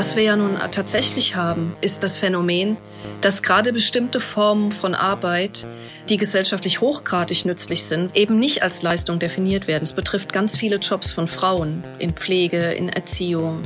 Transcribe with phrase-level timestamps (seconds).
[0.00, 2.78] Was wir ja nun tatsächlich haben, ist das Phänomen,
[3.20, 5.66] dass gerade bestimmte Formen von Arbeit,
[6.08, 9.82] die gesellschaftlich hochgradig nützlich sind, eben nicht als Leistung definiert werden.
[9.82, 13.60] Es betrifft ganz viele Jobs von Frauen in Pflege, in Erziehung,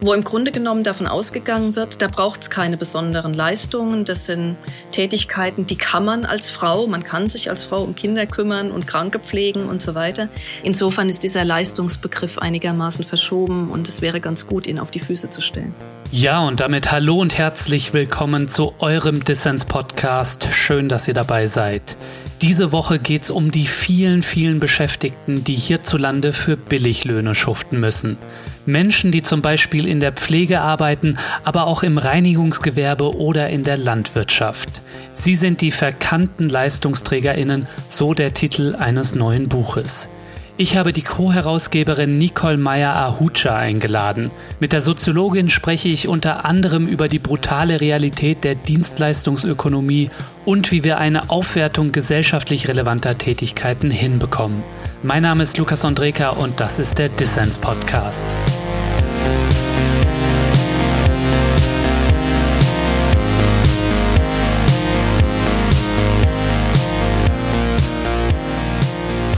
[0.00, 4.04] wo im Grunde genommen davon ausgegangen wird, da braucht es keine besonderen Leistungen.
[4.04, 4.56] Das sind
[4.92, 8.86] Tätigkeiten, die kann man als Frau, man kann sich als Frau um Kinder kümmern und
[8.86, 10.28] Kranke pflegen und so weiter.
[10.62, 15.30] Insofern ist dieser Leistungsbegriff einigermaßen verschoben und es wäre ganz gut, ihn auf die Füße
[15.30, 15.74] zu stellen.
[16.12, 20.48] Ja, und damit hallo und herzlich willkommen zu eurem Dissens-Podcast.
[20.52, 21.96] Schön, dass ihr dabei seid.
[22.42, 28.18] Diese Woche geht es um die vielen, vielen Beschäftigten, die hierzulande für Billiglöhne schuften müssen.
[28.66, 33.78] Menschen, die zum Beispiel in der Pflege arbeiten, aber auch im Reinigungsgewerbe oder in der
[33.78, 34.82] Landwirtschaft.
[35.14, 40.10] Sie sind die verkannten Leistungsträgerinnen, so der Titel eines neuen Buches.
[40.58, 44.30] Ich habe die Co-Herausgeberin Nicole Meyer-Ahucha eingeladen.
[44.58, 50.08] Mit der Soziologin spreche ich unter anderem über die brutale Realität der Dienstleistungsökonomie
[50.46, 54.62] und wie wir eine Aufwertung gesellschaftlich relevanter Tätigkeiten hinbekommen.
[55.02, 58.34] Mein Name ist Lukas Andreka und das ist der Dissens Podcast.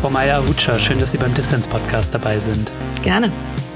[0.00, 2.70] Frau Meyer-Hutscher, schön, dass Sie beim Dissens-Podcast dabei sind.
[3.02, 3.32] Gerne.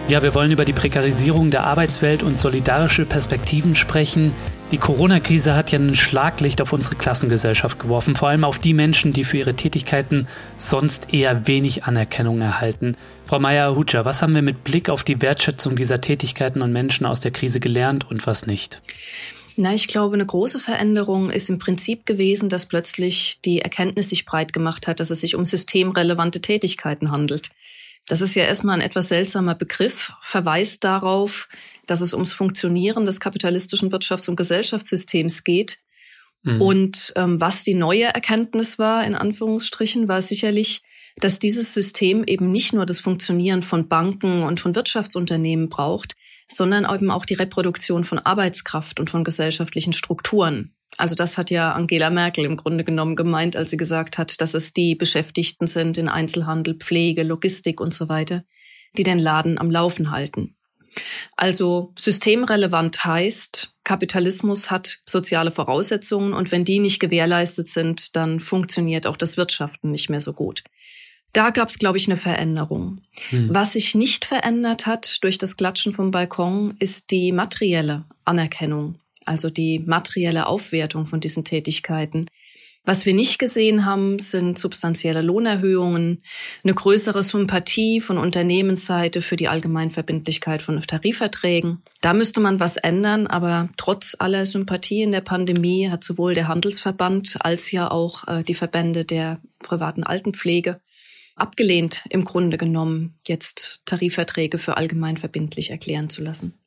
[0.07, 4.33] Ja, wir wollen über die Prekarisierung der Arbeitswelt und solidarische Perspektiven sprechen.
[4.73, 9.13] Die Corona-Krise hat ja ein Schlaglicht auf unsere Klassengesellschaft geworfen, vor allem auf die Menschen,
[9.13, 12.97] die für ihre Tätigkeiten sonst eher wenig Anerkennung erhalten.
[13.27, 17.21] Frau Meyer-Hutscher, was haben wir mit Blick auf die Wertschätzung dieser Tätigkeiten und Menschen aus
[17.21, 18.81] der Krise gelernt und was nicht?
[19.59, 24.25] Na, ich glaube, eine große Veränderung ist im Prinzip gewesen, dass plötzlich die Erkenntnis sich
[24.25, 27.51] breit gemacht hat, dass es sich um systemrelevante Tätigkeiten handelt.
[28.07, 31.49] Das ist ja erstmal ein etwas seltsamer Begriff, verweist darauf,
[31.87, 35.79] dass es ums Funktionieren des kapitalistischen Wirtschafts- und Gesellschaftssystems geht.
[36.43, 36.61] Mhm.
[36.61, 40.83] Und ähm, was die neue Erkenntnis war, in Anführungsstrichen, war sicherlich,
[41.17, 46.15] dass dieses System eben nicht nur das Funktionieren von Banken und von Wirtschaftsunternehmen braucht,
[46.51, 50.75] sondern eben auch die Reproduktion von Arbeitskraft und von gesellschaftlichen Strukturen.
[50.99, 54.55] Also das hat ja Angela Merkel im Grunde genommen gemeint, als sie gesagt hat, dass
[54.55, 58.45] es die Beschäftigten sind in Einzelhandel, Pflege, Logistik und so weiter,
[58.97, 60.55] die den Laden am Laufen halten.
[61.37, 69.07] Also systemrelevant heißt, Kapitalismus hat soziale Voraussetzungen und wenn die nicht gewährleistet sind, dann funktioniert
[69.07, 70.63] auch das Wirtschaften nicht mehr so gut.
[71.33, 73.01] Da gab es, glaube ich, eine Veränderung.
[73.31, 73.49] Hm.
[73.53, 78.97] Was sich nicht verändert hat durch das Klatschen vom Balkon, ist die materielle Anerkennung,
[79.33, 82.27] also die materielle Aufwertung von diesen Tätigkeiten.
[82.85, 86.21] Was wir nicht gesehen haben, sind substanzielle Lohnerhöhungen,
[86.65, 91.83] eine größere Sympathie von Unternehmensseite für die Allgemeinverbindlichkeit von Tarifverträgen.
[92.01, 96.49] Da müsste man was ändern, aber trotz aller Sympathie in der Pandemie hat sowohl der
[96.49, 100.81] Handelsverband als ja auch äh, die Verbände der privaten Altenpflege
[101.37, 106.62] abgelehnt, im Grunde genommen, jetzt Tarifverträge für allgemein verbindlich erklären zu lassen.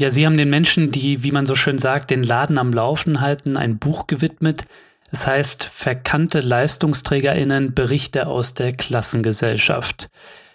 [0.00, 3.20] Ja, Sie haben den Menschen, die, wie man so schön sagt, den Laden am Laufen
[3.20, 4.64] halten, ein Buch gewidmet.
[5.12, 10.08] Es heißt Verkannte Leistungsträgerinnen Berichte aus der Klassengesellschaft.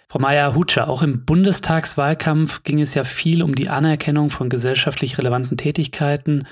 [0.08, 5.56] Frau Meyer-Hutscher, auch im Bundestagswahlkampf ging es ja viel um die Anerkennung von gesellschaftlich relevanten
[5.56, 6.48] Tätigkeiten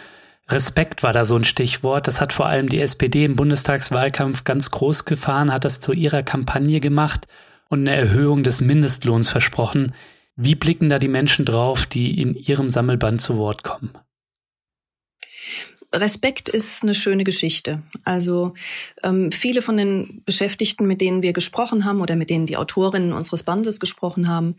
[0.48, 2.06] Respekt war da so ein Stichwort.
[2.06, 6.22] Das hat vor allem die SPD im Bundestagswahlkampf ganz groß gefahren, hat das zu ihrer
[6.22, 7.26] Kampagne gemacht
[7.68, 9.92] und eine Erhöhung des Mindestlohns versprochen.
[10.36, 13.90] Wie blicken da die Menschen drauf, die in ihrem Sammelband zu Wort kommen?
[15.92, 17.82] Respekt ist eine schöne Geschichte.
[18.04, 18.54] Also
[19.04, 23.12] ähm, viele von den Beschäftigten, mit denen wir gesprochen haben oder mit denen die Autorinnen
[23.12, 24.56] unseres Bandes gesprochen haben,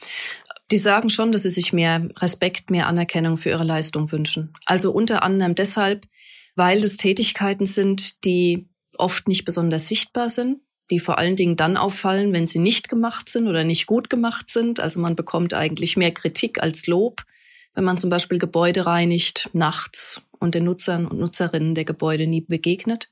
[0.72, 4.54] die sagen schon, dass sie sich mehr Respekt, mehr Anerkennung für ihre Leistung wünschen.
[4.66, 6.08] Also unter anderem deshalb,
[6.56, 10.60] weil es Tätigkeiten sind, die oft nicht besonders sichtbar sind,
[10.92, 14.50] die vor allen Dingen dann auffallen, wenn sie nicht gemacht sind oder nicht gut gemacht
[14.50, 14.80] sind.
[14.80, 17.24] Also man bekommt eigentlich mehr Kritik als Lob,
[17.74, 22.42] wenn man zum Beispiel Gebäude reinigt nachts und den Nutzern und Nutzerinnen der Gebäude nie
[22.42, 23.10] begegnet.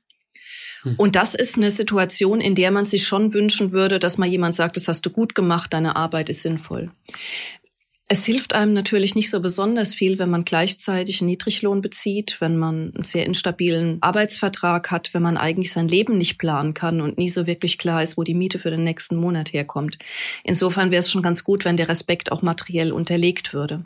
[0.82, 0.94] Hm.
[0.96, 4.54] Und das ist eine Situation, in der man sich schon wünschen würde, dass mal jemand
[4.54, 6.90] sagt, das hast du gut gemacht, deine Arbeit ist sinnvoll.
[8.14, 12.56] Es hilft einem natürlich nicht so besonders viel, wenn man gleichzeitig einen Niedriglohn bezieht, wenn
[12.56, 17.18] man einen sehr instabilen Arbeitsvertrag hat, wenn man eigentlich sein Leben nicht planen kann und
[17.18, 19.98] nie so wirklich klar ist, wo die Miete für den nächsten Monat herkommt.
[20.44, 23.82] Insofern wäre es schon ganz gut, wenn der Respekt auch materiell unterlegt würde.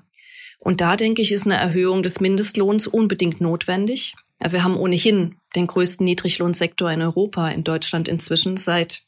[0.58, 4.14] Und da denke ich, ist eine Erhöhung des Mindestlohns unbedingt notwendig.
[4.46, 9.07] Wir haben ohnehin den größten Niedriglohnsektor in Europa, in Deutschland inzwischen seit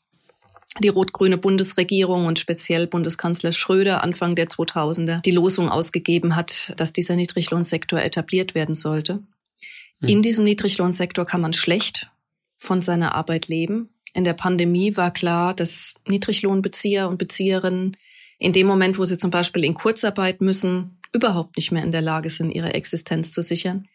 [0.78, 6.92] die rot-grüne Bundesregierung und speziell Bundeskanzler Schröder Anfang der 2000er die Losung ausgegeben hat, dass
[6.92, 9.22] dieser Niedriglohnsektor etabliert werden sollte.
[10.00, 10.08] Mhm.
[10.08, 12.10] In diesem Niedriglohnsektor kann man schlecht
[12.56, 13.90] von seiner Arbeit leben.
[14.14, 17.96] In der Pandemie war klar, dass Niedriglohnbezieher und Bezieherinnen
[18.38, 22.00] in dem Moment, wo sie zum Beispiel in Kurzarbeit müssen, überhaupt nicht mehr in der
[22.02, 23.88] Lage sind, ihre Existenz zu sichern.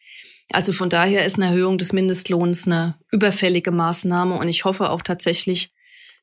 [0.51, 5.01] Also von daher ist eine Erhöhung des Mindestlohns eine überfällige Maßnahme und ich hoffe auch
[5.01, 5.72] tatsächlich,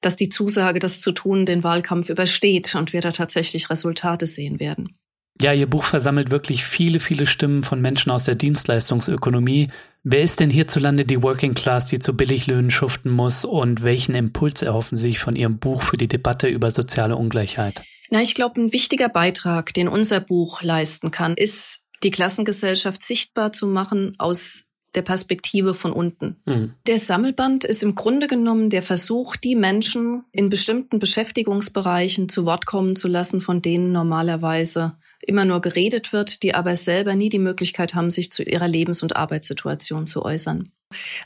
[0.03, 4.61] dass die Zusage, das zu tun, den Wahlkampf übersteht und wir da tatsächlich Resultate sehen
[4.61, 4.93] werden.
[5.41, 9.69] Ja, Ihr Buch versammelt wirklich viele, viele Stimmen von Menschen aus der Dienstleistungsökonomie.
[10.05, 14.63] Wer ist denn hierzulande die Working Class, die zu Billiglöhnen schuften muss und welchen Impuls
[14.63, 17.83] erhoffen Sie sich von Ihrem Buch für die Debatte über soziale Ungleichheit?
[18.11, 23.53] Na, ich glaube, ein wichtiger Beitrag, den unser Buch leisten kann, ist, die Klassengesellschaft sichtbar
[23.53, 24.65] zu machen aus
[24.95, 26.37] der Perspektive von unten.
[26.45, 26.75] Mhm.
[26.87, 32.67] Der Sammelband ist im Grunde genommen der Versuch, die Menschen in bestimmten Beschäftigungsbereichen zu Wort
[32.67, 37.39] kommen zu lassen, von denen normalerweise immer nur geredet wird, die aber selber nie die
[37.39, 40.65] Möglichkeit haben, sich zu ihrer Lebens- und Arbeitssituation zu äußern.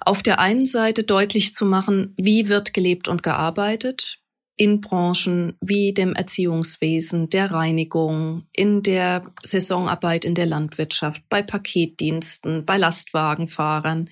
[0.01, 4.21] Auf der einen Seite deutlich zu machen, wie wird gelebt und gearbeitet,
[4.57, 12.65] in Branchen wie dem Erziehungswesen, der Reinigung, in der Saisonarbeit in der Landwirtschaft, bei Paketdiensten,
[12.65, 14.09] bei Lastwagenfahrern.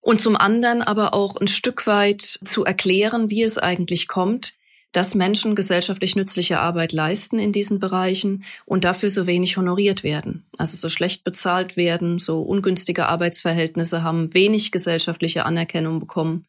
[0.00, 4.54] Und zum anderen aber auch ein Stück weit zu erklären, wie es eigentlich kommt,
[4.92, 10.46] dass Menschen gesellschaftlich nützliche Arbeit leisten in diesen Bereichen und dafür so wenig honoriert werden.
[10.58, 16.46] Also so schlecht bezahlt werden, so ungünstige Arbeitsverhältnisse haben, wenig gesellschaftliche Anerkennung bekommen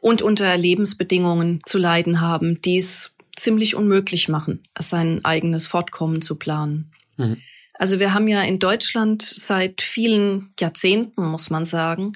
[0.00, 6.36] und unter Lebensbedingungen zu leiden haben, die es ziemlich unmöglich machen, sein eigenes Fortkommen zu
[6.36, 6.92] planen.
[7.16, 7.38] Mhm.
[7.74, 12.12] Also wir haben ja in Deutschland seit vielen Jahrzehnten, muss man sagen,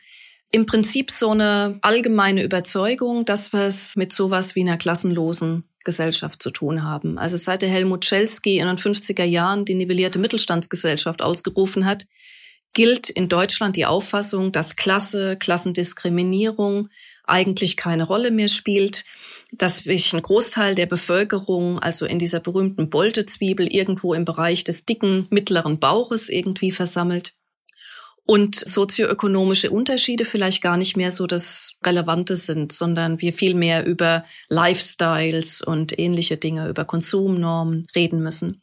[0.51, 6.43] im Prinzip so eine allgemeine Überzeugung, dass wir es mit sowas wie einer klassenlosen Gesellschaft
[6.43, 7.19] zu tun haben.
[7.19, 12.07] Also seit der Helmut Schelsky in den 50er Jahren die nivellierte Mittelstandsgesellschaft ausgerufen hat,
[12.75, 16.89] gilt in Deutschland die Auffassung, dass Klasse, Klassendiskriminierung
[17.25, 19.05] eigentlich keine Rolle mehr spielt,
[19.53, 24.87] dass sich ein Großteil der Bevölkerung, also in dieser berühmten Boltezwiebel, irgendwo im Bereich des
[24.87, 27.35] dicken mittleren Bauches irgendwie versammelt
[28.25, 33.85] und sozioökonomische Unterschiede vielleicht gar nicht mehr so das Relevante sind, sondern wir viel mehr
[33.85, 38.63] über Lifestyles und ähnliche Dinge, über Konsumnormen reden müssen.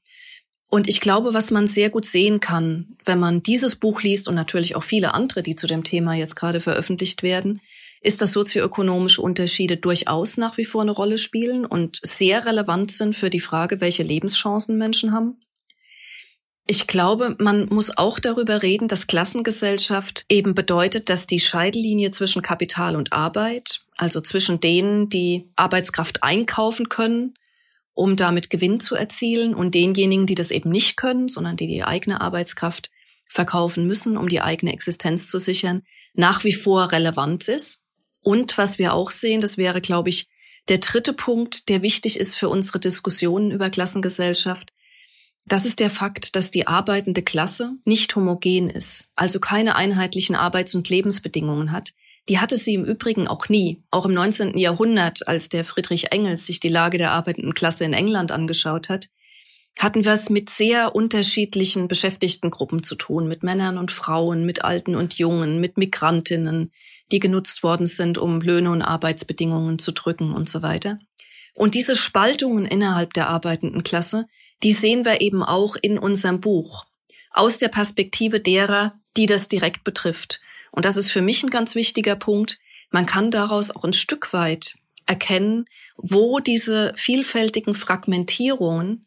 [0.70, 4.36] Und ich glaube, was man sehr gut sehen kann, wenn man dieses Buch liest und
[4.36, 7.60] natürlich auch viele andere, die zu dem Thema jetzt gerade veröffentlicht werden,
[8.02, 13.16] ist, dass sozioökonomische Unterschiede durchaus nach wie vor eine Rolle spielen und sehr relevant sind
[13.16, 15.40] für die Frage, welche Lebenschancen Menschen haben.
[16.72, 22.44] Ich glaube, man muss auch darüber reden, dass Klassengesellschaft eben bedeutet, dass die Scheidelinie zwischen
[22.44, 27.34] Kapital und Arbeit, also zwischen denen, die Arbeitskraft einkaufen können,
[27.96, 31.84] um damit Gewinn zu erzielen, und denjenigen, die das eben nicht können, sondern die die
[31.84, 32.92] eigene Arbeitskraft
[33.28, 35.82] verkaufen müssen, um die eigene Existenz zu sichern,
[36.14, 37.84] nach wie vor relevant ist.
[38.22, 40.28] Und was wir auch sehen, das wäre, glaube ich,
[40.68, 44.72] der dritte Punkt, der wichtig ist für unsere Diskussionen über Klassengesellschaft,
[45.48, 50.76] das ist der Fakt, dass die arbeitende Klasse nicht homogen ist, also keine einheitlichen Arbeits-
[50.76, 51.94] und Lebensbedingungen hat.
[52.28, 53.82] Die hatte sie im Übrigen auch nie.
[53.90, 54.60] Auch im 19.
[54.60, 59.10] Jahrhundert, als der Friedrich Engels sich die Lage der arbeitenden Klasse in England angeschaut hat,
[59.80, 64.96] hatten wir es mit sehr unterschiedlichen Beschäftigtengruppen zu tun, mit Männern und Frauen, mit Alten
[64.96, 66.72] und Jungen, mit Migrantinnen,
[67.12, 71.00] die genutzt worden sind, um Löhne und Arbeitsbedingungen zu drücken und so weiter.
[71.56, 74.28] Und diese Spaltungen innerhalb der arbeitenden Klasse,
[74.64, 76.86] die sehen wir eben auch in unserem Buch
[77.32, 80.40] aus der Perspektive derer, die das direkt betrifft.
[80.72, 82.60] Und das ist für mich ein ganz wichtiger Punkt.
[82.92, 84.76] Man kann daraus auch ein Stück weit
[85.06, 85.66] erkennen,
[85.98, 89.06] wo diese vielfältigen Fragmentierungen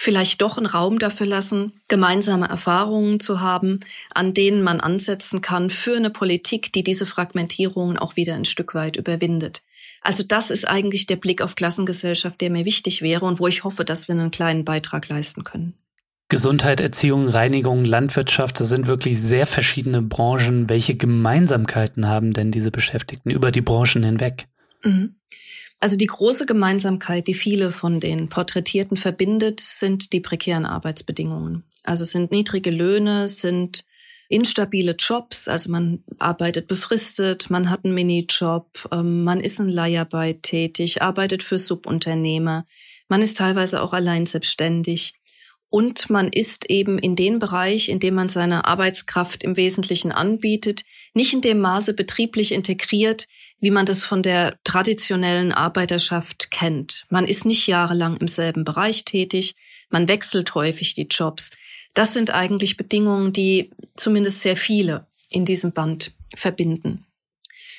[0.00, 3.80] vielleicht doch einen Raum dafür lassen, gemeinsame Erfahrungen zu haben,
[4.14, 8.74] an denen man ansetzen kann für eine Politik, die diese Fragmentierungen auch wieder ein Stück
[8.74, 9.62] weit überwindet.
[10.00, 13.64] Also das ist eigentlich der Blick auf Klassengesellschaft, der mir wichtig wäre und wo ich
[13.64, 15.74] hoffe, dass wir einen kleinen Beitrag leisten können.
[16.28, 20.68] Gesundheit, Erziehung, Reinigung, Landwirtschaft, das sind wirklich sehr verschiedene Branchen.
[20.68, 24.46] Welche Gemeinsamkeiten haben denn diese Beschäftigten über die Branchen hinweg?
[24.84, 25.17] Mhm.
[25.80, 31.62] Also die große Gemeinsamkeit, die viele von den Porträtierten verbindet, sind die prekären Arbeitsbedingungen.
[31.84, 33.84] Also sind niedrige Löhne, sind
[34.28, 40.42] instabile Jobs, also man arbeitet befristet, man hat einen Minijob, ähm, man ist in Leiharbeit
[40.42, 42.66] tätig, arbeitet für Subunternehmer,
[43.08, 45.14] man ist teilweise auch allein selbstständig.
[45.70, 50.84] Und man ist eben in den Bereich, in dem man seine Arbeitskraft im Wesentlichen anbietet,
[51.12, 53.28] nicht in dem Maße betrieblich integriert,
[53.60, 57.06] wie man das von der traditionellen Arbeiterschaft kennt.
[57.10, 59.56] Man ist nicht jahrelang im selben Bereich tätig,
[59.90, 61.50] man wechselt häufig die Jobs.
[61.94, 67.04] Das sind eigentlich Bedingungen, die zumindest sehr viele in diesem Band verbinden.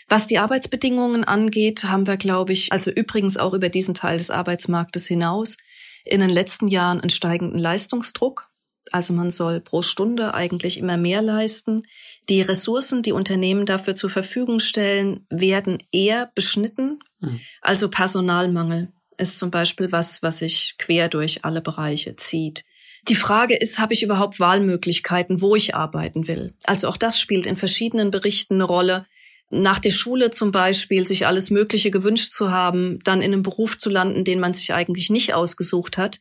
[0.10, 4.32] Was die Arbeitsbedingungen angeht, haben wir, glaube ich, also übrigens auch über diesen Teil des
[4.32, 5.58] Arbeitsmarktes hinaus,
[6.04, 8.49] in den letzten Jahren einen steigenden Leistungsdruck.
[8.91, 11.84] Also man soll pro Stunde eigentlich immer mehr leisten.
[12.29, 17.00] Die Ressourcen, die Unternehmen dafür zur Verfügung stellen, werden eher beschnitten.
[17.19, 17.39] Mhm.
[17.62, 22.63] Also Personalmangel ist zum Beispiel was, was sich quer durch alle Bereiche zieht.
[23.08, 26.53] Die Frage ist, habe ich überhaupt Wahlmöglichkeiten, wo ich arbeiten will?
[26.65, 29.05] Also auch das spielt in verschiedenen Berichten eine Rolle.
[29.50, 33.77] Nach der Schule zum Beispiel sich alles Mögliche gewünscht zu haben, dann in einem Beruf
[33.77, 36.19] zu landen, den man sich eigentlich nicht ausgesucht hat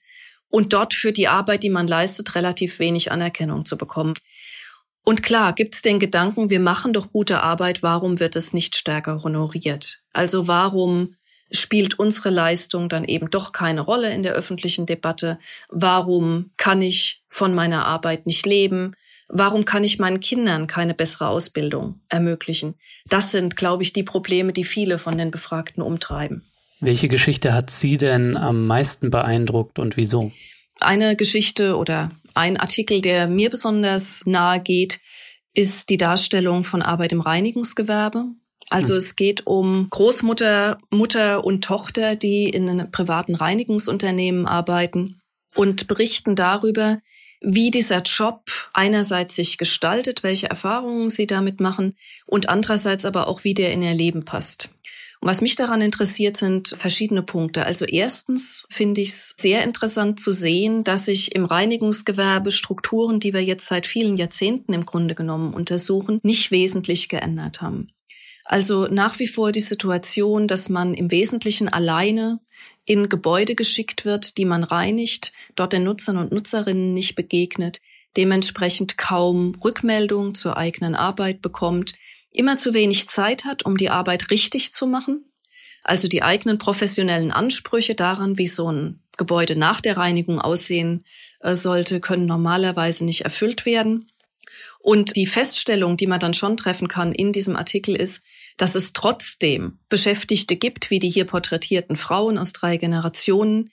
[0.50, 4.14] und dort für die Arbeit, die man leistet, relativ wenig Anerkennung zu bekommen.
[5.05, 8.76] Und klar, gibt es den Gedanken, wir machen doch gute Arbeit, warum wird es nicht
[8.76, 10.02] stärker honoriert?
[10.12, 11.14] Also warum
[11.50, 15.38] spielt unsere Leistung dann eben doch keine Rolle in der öffentlichen Debatte?
[15.71, 18.95] Warum kann ich von meiner Arbeit nicht leben?
[19.28, 22.75] Warum kann ich meinen Kindern keine bessere Ausbildung ermöglichen?
[23.09, 26.48] Das sind, glaube ich, die Probleme, die viele von den Befragten umtreiben.
[26.80, 30.32] Welche Geschichte hat Sie denn am meisten beeindruckt und wieso?
[30.80, 35.00] Eine Geschichte oder ein Artikel, der mir besonders nahe geht,
[35.54, 38.26] ist die Darstellung von Arbeit im Reinigungsgewerbe.
[38.70, 38.99] Also hm.
[38.99, 45.16] es geht um Großmutter, Mutter und Tochter, die in einem privaten Reinigungsunternehmen arbeiten
[45.56, 46.99] und berichten darüber,
[47.40, 51.94] wie dieser Job einerseits sich gestaltet, welche Erfahrungen sie damit machen
[52.26, 54.70] und andererseits aber auch, wie der in ihr Leben passt.
[55.20, 57.66] Und was mich daran interessiert, sind verschiedene Punkte.
[57.66, 63.32] Also erstens finde ich es sehr interessant zu sehen, dass sich im Reinigungsgewerbe Strukturen, die
[63.32, 67.88] wir jetzt seit vielen Jahrzehnten im Grunde genommen untersuchen, nicht wesentlich geändert haben.
[68.44, 72.40] Also nach wie vor die Situation, dass man im Wesentlichen alleine
[72.87, 77.80] in Gebäude geschickt wird, die man reinigt, dort den Nutzern und Nutzerinnen nicht begegnet,
[78.16, 81.94] dementsprechend kaum Rückmeldung zur eigenen Arbeit bekommt,
[82.38, 85.25] immer zu wenig Zeit hat, um die Arbeit richtig zu machen,
[85.83, 91.04] also die eigenen professionellen Ansprüche daran, wie so ein Gebäude nach der Reinigung aussehen
[91.40, 94.07] äh, sollte, können normalerweise nicht erfüllt werden.
[94.78, 98.23] Und die Feststellung, die man dann schon treffen kann in diesem Artikel ist,
[98.57, 103.71] dass es trotzdem Beschäftigte gibt, wie die hier porträtierten Frauen aus drei Generationen,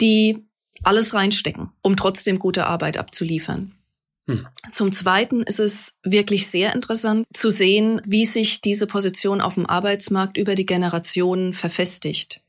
[0.00, 0.46] die
[0.82, 3.74] alles reinstecken, um trotzdem gute Arbeit abzuliefern.
[4.28, 4.46] Hm.
[4.70, 9.66] Zum Zweiten ist es wirklich sehr interessant zu sehen, wie sich diese Position auf dem
[9.66, 12.42] Arbeitsmarkt über die Generationen verfestigt.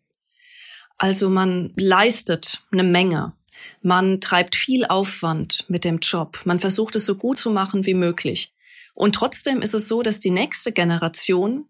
[0.98, 3.34] Also man leistet eine Menge.
[3.82, 6.42] Man treibt viel Aufwand mit dem Job.
[6.44, 8.54] Man versucht es so gut zu machen wie möglich.
[8.94, 11.66] Und trotzdem ist es so, dass die nächste Generation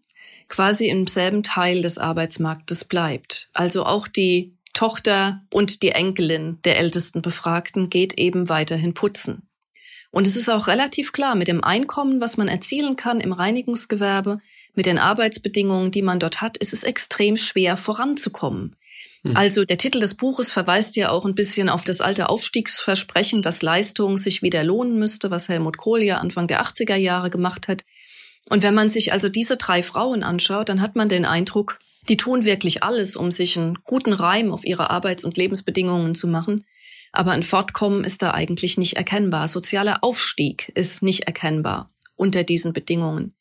[0.48, 3.48] quasi im selben Teil des Arbeitsmarktes bleibt.
[3.54, 9.48] Also auch die Tochter und die Enkelin der ältesten Befragten geht eben weiterhin putzen.
[10.10, 14.40] Und es ist auch relativ klar, mit dem Einkommen, was man erzielen kann im Reinigungsgewerbe,
[14.74, 18.76] mit den Arbeitsbedingungen, die man dort hat, ist es extrem schwer voranzukommen.
[19.24, 19.36] Hm.
[19.36, 23.62] Also der Titel des Buches verweist ja auch ein bisschen auf das alte Aufstiegsversprechen, dass
[23.62, 27.84] Leistung sich wieder lohnen müsste, was Helmut Kohl ja Anfang der 80er Jahre gemacht hat.
[28.48, 32.16] Und wenn man sich also diese drei Frauen anschaut, dann hat man den Eindruck, die
[32.16, 36.64] tun wirklich alles, um sich einen guten Reim auf ihre Arbeits- und Lebensbedingungen zu machen.
[37.12, 39.48] Aber ein Fortkommen ist da eigentlich nicht erkennbar.
[39.48, 43.34] Sozialer Aufstieg ist nicht erkennbar unter diesen Bedingungen.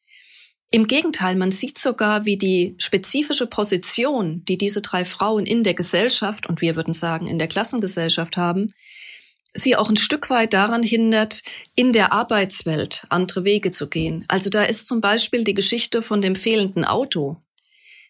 [0.72, 5.74] Im Gegenteil, man sieht sogar, wie die spezifische Position, die diese drei Frauen in der
[5.74, 8.68] Gesellschaft und wir würden sagen in der Klassengesellschaft haben,
[9.54, 11.42] sie auch ein Stück weit daran hindert,
[11.76, 14.26] in der Arbeitswelt andere Wege zu gehen.
[14.28, 17.38] Also da ist zum Beispiel die Geschichte von dem fehlenden Auto,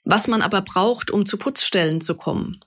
[0.04, 2.60] was man aber braucht, um zu Putzstellen zu kommen.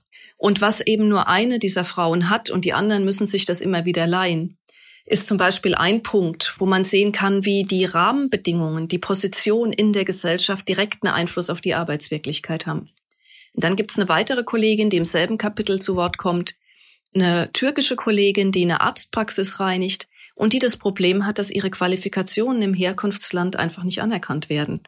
[0.43, 3.85] Und was eben nur eine dieser Frauen hat und die anderen müssen sich das immer
[3.85, 4.57] wieder leihen
[5.05, 9.91] ist zum Beispiel ein Punkt, wo man sehen kann, wie die Rahmenbedingungen, die Position in
[9.91, 12.85] der Gesellschaft direkt einen Einfluss auf die Arbeitswirklichkeit haben.
[13.53, 16.55] Und dann gibt es eine weitere Kollegin, die im selben Kapitel zu Wort kommt,
[17.13, 22.61] eine türkische Kollegin, die eine Arztpraxis reinigt und die das Problem hat, dass ihre Qualifikationen
[22.61, 24.81] im Herkunftsland einfach nicht anerkannt werden.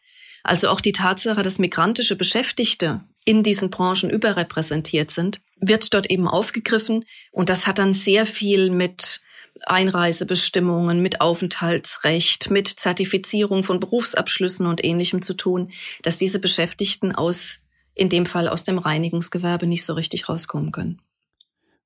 [0.44, 6.28] Also auch die Tatsache, dass migrantische Beschäftigte in diesen Branchen überrepräsentiert sind, wird dort eben
[6.28, 9.22] aufgegriffen und das hat dann sehr viel mit
[9.66, 15.72] Einreisebestimmungen, mit Aufenthaltsrecht, mit Zertifizierung von Berufsabschlüssen und ähnlichem zu tun,
[16.04, 21.02] dass diese Beschäftigten aus, in dem Fall aus dem Reinigungsgewerbe, nicht so richtig rauskommen können.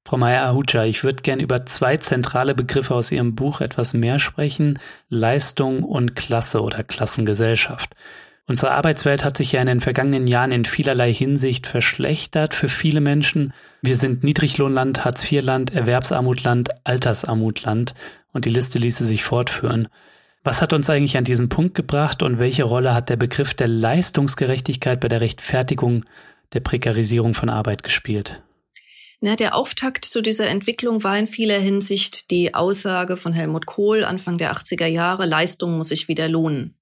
[0.06, 4.80] Frau Meyer-Ahuja, ich würde gern über zwei zentrale Begriffe aus Ihrem Buch etwas mehr sprechen,
[5.10, 7.94] Leistung und Klasse oder Klassengesellschaft.
[8.50, 13.00] Unsere Arbeitswelt hat sich ja in den vergangenen Jahren in vielerlei Hinsicht verschlechtert für viele
[13.00, 13.54] Menschen.
[13.84, 17.94] Wir sind Niedriglohnland, Hartz-IV-Land, Erwerbsarmutland, Altersarmutland
[18.34, 19.88] und die Liste ließe sich fortführen.
[20.44, 23.68] Was hat uns eigentlich an diesem Punkt gebracht und welche Rolle hat der Begriff der
[23.68, 26.04] Leistungsgerechtigkeit bei der Rechtfertigung
[26.54, 28.42] der Prekarisierung von Arbeit gespielt?
[29.22, 34.04] Na, der Auftakt zu dieser Entwicklung war in vieler Hinsicht die Aussage von Helmut Kohl
[34.04, 36.74] Anfang der 80er Jahre, Leistung muss sich wieder lohnen.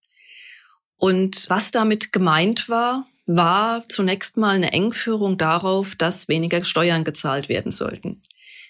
[0.97, 7.49] Und was damit gemeint war, war zunächst mal eine Engführung darauf, dass weniger Steuern gezahlt
[7.49, 8.21] werden sollten.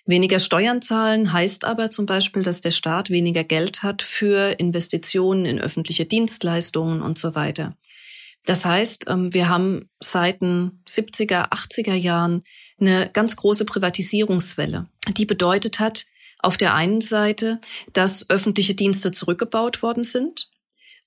[0.06, 5.46] Weniger Steuern zahlen heißt aber zum Beispiel, dass der Staat weniger Geld hat für Investitionen
[5.46, 7.76] in öffentliche Dienstleistungen und so weiter.
[8.46, 12.44] Das heißt, ähm, wir haben seit den 70er, 80er Jahren
[12.80, 16.06] eine ganz große Privatisierungswelle, die bedeutet hat,
[16.40, 17.60] auf der einen Seite,
[17.92, 20.50] dass öffentliche Dienste zurückgebaut worden sind,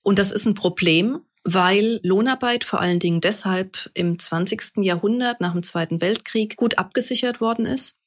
[0.03, 4.77] und das ist ein Problem, weil Lohnarbeit vor allen Dingen deshalb im 20.
[4.77, 7.99] Jahrhundert nach dem Zweiten Weltkrieg gut abgesichert worden ist,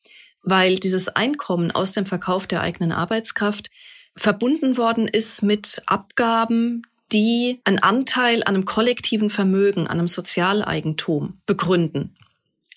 [0.42, 3.70] weil dieses Einkommen aus dem Verkauf der eigenen Arbeitskraft
[4.16, 6.82] verbunden worden ist mit Abgaben,
[7.12, 12.14] die einen Anteil an einem kollektiven Vermögen, an einem Sozialeigentum begründen,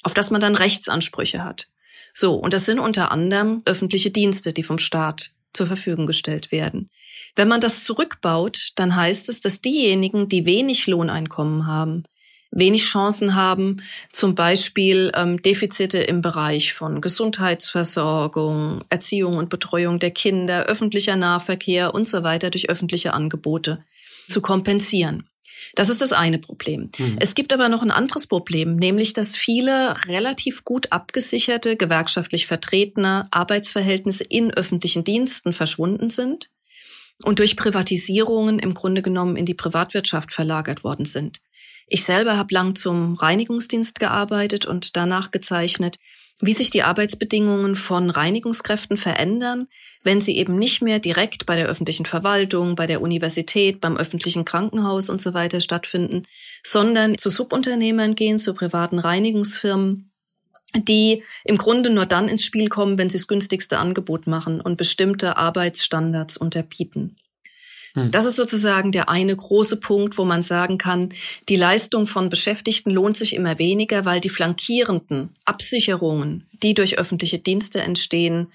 [0.04, 1.70] auf das man dann Rechtsansprüche hat.
[2.14, 6.90] So, und das sind unter anderem öffentliche Dienste, die vom Staat zur Verfügung gestellt werden.
[7.38, 12.03] Wenn man das zurückbaut, dann heißt es, dass diejenigen, die wenig Lohneinkommen haben,
[12.50, 13.77] wenig Chancen haben,
[14.12, 21.94] zum Beispiel ähm, Defizite im Bereich von Gesundheitsversorgung, Erziehung und Betreuung der Kinder, öffentlicher Nahverkehr
[21.94, 23.84] und so weiter durch öffentliche Angebote
[24.27, 25.29] zu kompensieren.
[25.75, 26.89] Das ist das eine Problem.
[26.98, 27.17] Mhm.
[27.20, 33.27] Es gibt aber noch ein anderes Problem, nämlich dass viele relativ gut abgesicherte, gewerkschaftlich vertretene
[33.29, 36.50] Arbeitsverhältnisse in öffentlichen Diensten verschwunden sind
[37.24, 41.42] und durch Privatisierungen im Grunde genommen in die Privatwirtschaft verlagert worden sind.
[41.88, 45.98] Ich selber habe lang zum Reinigungsdienst gearbeitet und danach gezeichnet,
[46.40, 49.68] wie sich die Arbeitsbedingungen von Reinigungskräften verändern,
[50.04, 54.46] wenn sie eben nicht mehr direkt bei der öffentlichen Verwaltung, bei der Universität, beim öffentlichen
[54.46, 56.24] Krankenhaus und so weiter stattfinden,
[56.63, 60.12] sondern zu Subunternehmern gehen, zu privaten Reinigungsfirmen
[60.75, 64.77] die im Grunde nur dann ins Spiel kommen, wenn sie das günstigste Angebot machen und
[64.77, 67.15] bestimmte Arbeitsstandards unterbieten.
[67.93, 68.12] Hm.
[68.12, 71.10] Das ist sozusagen der eine große Punkt, wo man sagen kann,
[71.49, 77.39] die Leistung von Beschäftigten lohnt sich immer weniger, weil die flankierenden Absicherungen, die durch öffentliche
[77.39, 78.47] Dienste entstehen,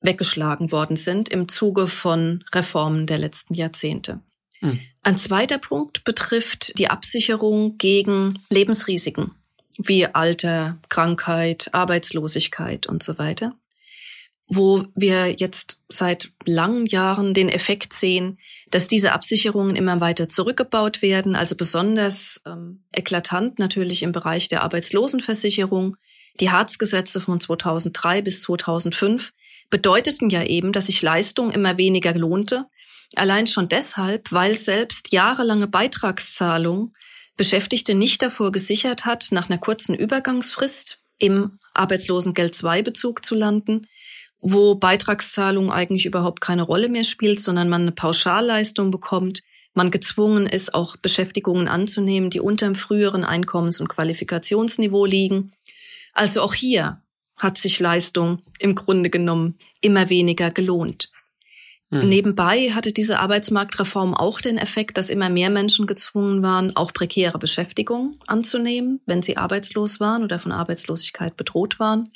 [0.00, 4.20] weggeschlagen worden sind im Zuge von Reformen der letzten Jahrzehnte.
[4.58, 4.80] Hm.
[5.02, 9.32] Ein zweiter Punkt betrifft die Absicherung gegen Lebensrisiken
[9.78, 13.54] wie Alter, Krankheit, Arbeitslosigkeit und so weiter,
[14.46, 18.38] wo wir jetzt seit langen Jahren den Effekt sehen,
[18.70, 24.62] dass diese Absicherungen immer weiter zurückgebaut werden, also besonders ähm, eklatant natürlich im Bereich der
[24.62, 25.96] Arbeitslosenversicherung.
[26.40, 29.32] Die Hartz-Gesetze von 2003 bis 2005
[29.70, 32.66] bedeuteten ja eben, dass sich Leistung immer weniger lohnte,
[33.14, 36.94] allein schon deshalb, weil selbst jahrelange Beitragszahlung
[37.36, 43.86] Beschäftigte nicht davor gesichert hat, nach einer kurzen Übergangsfrist im Arbeitslosengeld 2 Bezug zu landen,
[44.40, 49.42] wo Beitragszahlung eigentlich überhaupt keine Rolle mehr spielt, sondern man eine Pauschalleistung bekommt,
[49.74, 55.52] man gezwungen ist, auch Beschäftigungen anzunehmen, die unter dem früheren Einkommens- und Qualifikationsniveau liegen.
[56.12, 57.00] Also auch hier
[57.38, 61.10] hat sich Leistung im Grunde genommen immer weniger gelohnt.
[61.92, 62.08] Mhm.
[62.08, 67.38] Nebenbei hatte diese Arbeitsmarktreform auch den Effekt, dass immer mehr Menschen gezwungen waren, auch prekäre
[67.38, 72.08] Beschäftigung anzunehmen, wenn sie arbeitslos waren oder von Arbeitslosigkeit bedroht waren.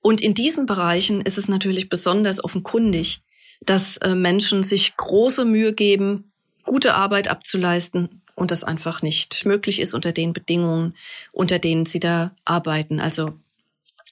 [0.00, 3.22] Und in diesen Bereichen ist es natürlich besonders offenkundig,
[3.60, 6.32] dass äh, Menschen sich große Mühe geben,
[6.64, 10.96] gute Arbeit abzuleisten und das einfach nicht möglich ist unter den Bedingungen,
[11.30, 12.98] unter denen sie da arbeiten.
[12.98, 13.34] Also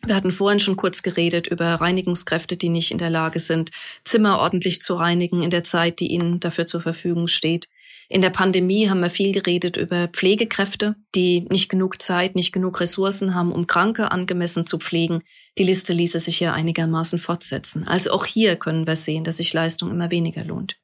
[0.05, 3.71] wir hatten vorhin schon kurz geredet über Reinigungskräfte, die nicht in der Lage sind,
[4.05, 7.69] Zimmer ordentlich zu reinigen in der Zeit, die ihnen dafür zur Verfügung steht.
[8.11, 12.81] In der Pandemie haben wir viel geredet über Pflegekräfte, die nicht genug Zeit, nicht genug
[12.81, 15.21] Ressourcen haben, um Kranke angemessen zu pflegen.
[15.59, 17.87] Die Liste ließe sich hier einigermaßen fortsetzen.
[17.87, 20.79] Also auch hier können wir sehen, dass sich Leistung immer weniger lohnt.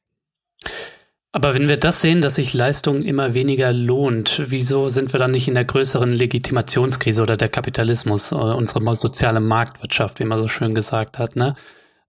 [1.35, 5.31] Aber wenn wir das sehen, dass sich Leistung immer weniger lohnt, wieso sind wir dann
[5.31, 10.47] nicht in der größeren Legitimationskrise oder der Kapitalismus, äh, unsere soziale Marktwirtschaft, wie man so
[10.47, 11.55] schön gesagt hat, ne?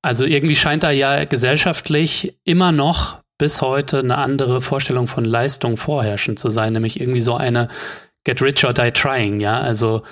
[0.00, 5.76] Also irgendwie scheint da ja gesellschaftlich immer noch bis heute eine andere Vorstellung von Leistung
[5.76, 7.66] vorherrschend zu sein, nämlich irgendwie so eine
[8.22, 9.58] Get rich or die trying, ja?
[9.58, 10.02] Also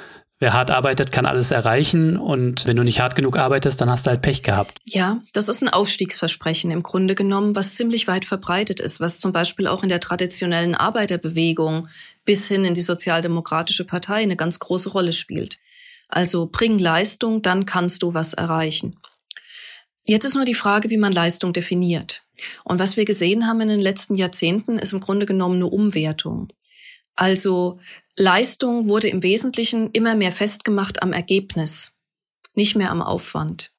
[0.44, 4.04] wer hart arbeitet, kann alles erreichen und wenn du nicht hart genug arbeitest, dann hast
[4.04, 4.78] du halt Pech gehabt.
[4.84, 9.32] Ja, das ist ein Aufstiegsversprechen im Grunde genommen, was ziemlich weit verbreitet ist, was zum
[9.32, 11.88] Beispiel auch in der traditionellen Arbeiterbewegung
[12.26, 15.56] bis hin in die Sozialdemokratische Partei eine ganz große Rolle spielt.
[16.08, 18.98] Also bring Leistung, dann kannst du was erreichen.
[20.06, 22.22] Jetzt ist nur die Frage, wie man Leistung definiert.
[22.64, 26.48] Und was wir gesehen haben in den letzten Jahrzehnten, ist im Grunde genommen eine Umwertung.
[27.14, 27.80] Also
[28.16, 31.92] Leistung wurde im Wesentlichen immer mehr festgemacht am Ergebnis,
[32.54, 33.74] nicht mehr am Aufwand.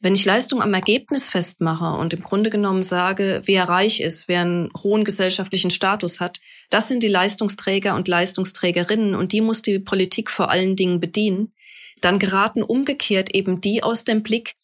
[0.00, 4.40] Wenn ich Leistung am Ergebnis festmache und im Grunde genommen sage, wer reich ist, wer
[4.40, 6.40] einen hohen gesellschaftlichen Status hat,
[6.70, 11.52] das sind die Leistungsträger und Leistungsträgerinnen und die muss die Politik vor allen Dingen bedienen,
[12.00, 14.56] dann geraten umgekehrt eben die aus dem Blick,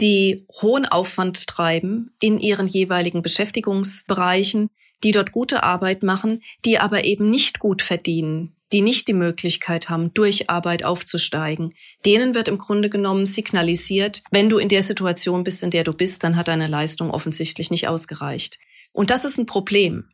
[0.00, 4.68] die hohen Aufwand treiben in ihren jeweiligen Beschäftigungsbereichen,
[5.04, 9.88] die dort gute Arbeit machen, die aber eben nicht gut verdienen, die nicht die Möglichkeit
[9.88, 11.74] haben, durch Arbeit aufzusteigen.
[12.06, 15.92] Denen wird im Grunde genommen signalisiert, wenn du in der Situation bist, in der du
[15.92, 18.58] bist, dann hat deine Leistung offensichtlich nicht ausgereicht.
[18.92, 20.04] Und das ist ein Problem,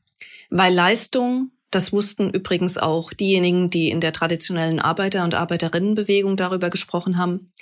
[0.51, 6.70] weil Leistung, das wussten übrigens auch diejenigen, die in der traditionellen Arbeiter- und Arbeiterinnenbewegung darüber
[6.70, 7.53] gesprochen haben,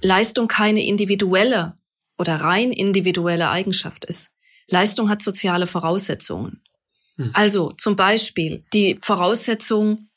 [0.00, 1.76] Leistung keine individuelle
[2.18, 4.34] oder rein individuelle Eigenschaft ist.
[4.68, 6.62] Leistung hat soziale Voraussetzungen.
[7.18, 7.30] Hm.
[7.34, 10.08] Also zum Beispiel die Voraussetzung,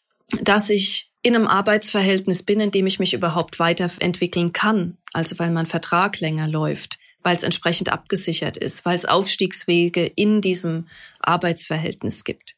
[0.42, 5.52] dass ich in einem Arbeitsverhältnis bin, in dem ich mich überhaupt weiterentwickeln kann, also weil
[5.52, 10.88] mein Vertrag länger läuft, weil es entsprechend abgesichert ist, weil es Aufstiegswege in diesem
[11.20, 12.56] Arbeitsverhältnis gibt.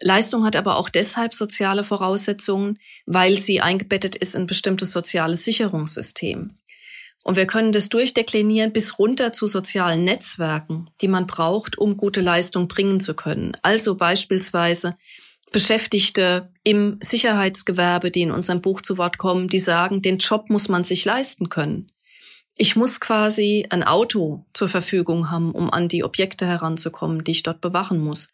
[0.00, 6.56] Leistung hat aber auch deshalb soziale Voraussetzungen, weil sie eingebettet ist in bestimmtes soziales Sicherungssystem.
[7.28, 12.22] Und wir können das durchdeklinieren bis runter zu sozialen Netzwerken, die man braucht, um gute
[12.22, 13.54] Leistung bringen zu können.
[13.60, 14.96] Also beispielsweise
[15.52, 20.70] Beschäftigte im Sicherheitsgewerbe, die in unserem Buch zu Wort kommen, die sagen, den Job muss
[20.70, 21.92] man sich leisten können.
[22.56, 27.42] Ich muss quasi ein Auto zur Verfügung haben, um an die Objekte heranzukommen, die ich
[27.42, 28.30] dort bewachen muss.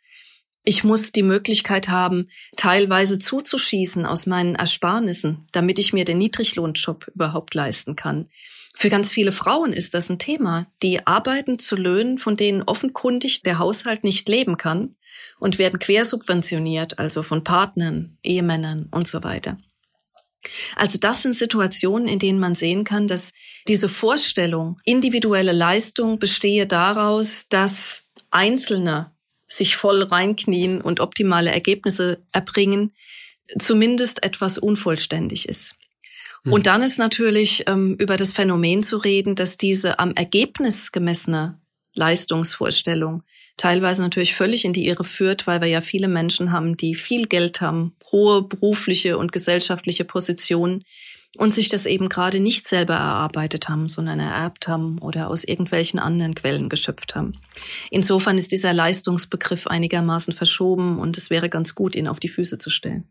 [0.63, 7.09] Ich muss die Möglichkeit haben, teilweise zuzuschießen aus meinen Ersparnissen, damit ich mir den Niedriglohnjob
[7.13, 8.29] überhaupt leisten kann.
[8.77, 10.67] Für ganz viele Frauen ist das ein Thema.
[10.83, 14.97] Die arbeiten zu Löhnen, von denen offenkundig der Haushalt nicht leben kann
[15.39, 19.59] und werden quersubventioniert, also von Partnern, Ehemännern und so weiter.
[20.77, 23.33] Also das sind Situationen, in denen man sehen kann, dass
[23.69, 29.13] diese Vorstellung, individuelle Leistung bestehe daraus, dass Einzelne
[29.47, 32.93] sich voll reinknien und optimale Ergebnisse erbringen,
[33.59, 35.77] zumindest etwas unvollständig ist.
[36.45, 36.53] Hm.
[36.53, 41.61] Und dann ist natürlich ähm, über das Phänomen zu reden, dass diese am Ergebnis gemessene
[41.95, 43.23] Leistungsvorstellung
[43.57, 47.27] teilweise natürlich völlig in die Irre führt, weil wir ja viele Menschen haben, die viel
[47.27, 50.85] Geld haben, hohe berufliche und gesellschaftliche Positionen
[51.37, 55.99] und sich das eben gerade nicht selber erarbeitet haben, sondern ererbt haben oder aus irgendwelchen
[55.99, 57.39] anderen Quellen geschöpft haben.
[57.91, 62.59] Insofern ist dieser Leistungsbegriff einigermaßen verschoben und es wäre ganz gut, ihn auf die Füße
[62.59, 63.09] zu stellen.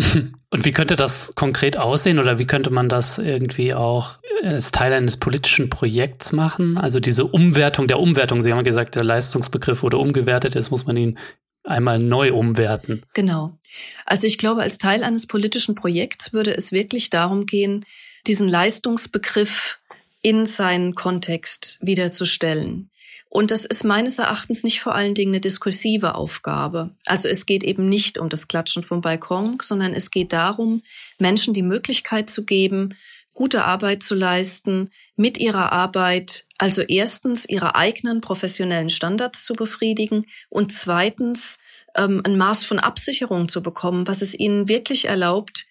[0.50, 4.92] Und wie könnte das konkret aussehen oder wie könnte man das irgendwie auch als Teil
[4.92, 6.78] eines politischen Projekts machen?
[6.78, 8.42] Also diese Umwertung der Umwertung.
[8.42, 11.18] Sie haben gesagt, der Leistungsbegriff wurde umgewertet, jetzt muss man ihn
[11.64, 13.02] einmal neu umwerten.
[13.14, 13.58] Genau.
[14.06, 17.84] Also ich glaube, als Teil eines politischen Projekts würde es wirklich darum gehen,
[18.26, 19.80] diesen Leistungsbegriff
[20.22, 22.89] in seinen Kontext wiederzustellen.
[23.32, 26.90] Und das ist meines Erachtens nicht vor allen Dingen eine diskursive Aufgabe.
[27.06, 30.82] Also es geht eben nicht um das Klatschen vom Balkon, sondern es geht darum,
[31.20, 32.92] Menschen die Möglichkeit zu geben,
[33.32, 40.26] gute Arbeit zu leisten, mit ihrer Arbeit also erstens ihre eigenen professionellen Standards zu befriedigen
[40.48, 41.60] und zweitens
[41.94, 45.66] ähm, ein Maß von Absicherung zu bekommen, was es ihnen wirklich erlaubt,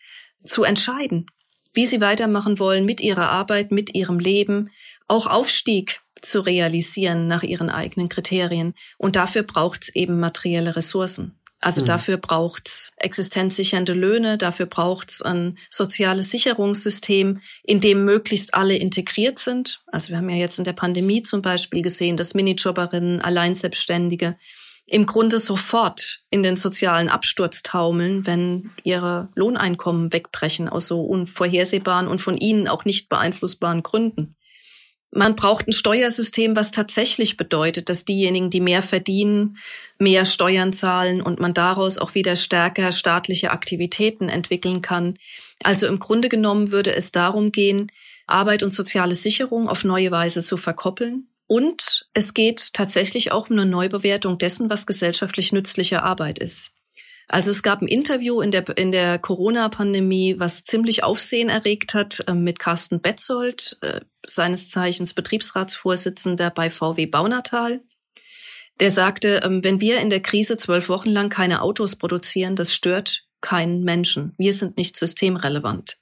[0.45, 1.25] zu entscheiden,
[1.73, 4.71] wie sie weitermachen wollen mit ihrer Arbeit, mit ihrem Leben,
[5.09, 8.73] auch Aufstieg zu realisieren nach ihren eigenen Kriterien.
[8.97, 11.39] Und dafür braucht es eben materielle Ressourcen.
[11.61, 11.85] Also mhm.
[11.87, 19.81] dafür braucht's existenzsichernde Löhne, dafür braucht's ein soziales Sicherungssystem, in dem möglichst alle integriert sind.
[19.87, 24.37] Also wir haben ja jetzt in der Pandemie zum Beispiel gesehen, dass Minijobberinnen, Alleinselbstständige
[24.91, 32.07] im Grunde sofort in den sozialen Absturz taumeln, wenn ihre Lohneinkommen wegbrechen aus so unvorhersehbaren
[32.07, 34.35] und von ihnen auch nicht beeinflussbaren Gründen.
[35.11, 39.57] Man braucht ein Steuersystem, was tatsächlich bedeutet, dass diejenigen, die mehr verdienen,
[39.97, 45.15] mehr Steuern zahlen und man daraus auch wieder stärker staatliche Aktivitäten entwickeln kann.
[45.63, 47.91] Also im Grunde genommen würde es darum gehen,
[48.27, 51.27] Arbeit und soziale Sicherung auf neue Weise zu verkoppeln.
[51.47, 56.75] Und es geht tatsächlich auch um eine Neubewertung dessen, was gesellschaftlich nützliche Arbeit ist.
[57.29, 62.23] Also es gab ein Interview in der, in der Corona-Pandemie, was ziemlich Aufsehen erregt hat,
[62.27, 67.81] äh, mit Carsten Betzold, äh, seines Zeichens Betriebsratsvorsitzender bei VW Baunatal.
[68.79, 72.73] Der sagte, ähm, wenn wir in der Krise zwölf Wochen lang keine Autos produzieren, das
[72.73, 74.33] stört keinen Menschen.
[74.37, 75.97] Wir sind nicht systemrelevant.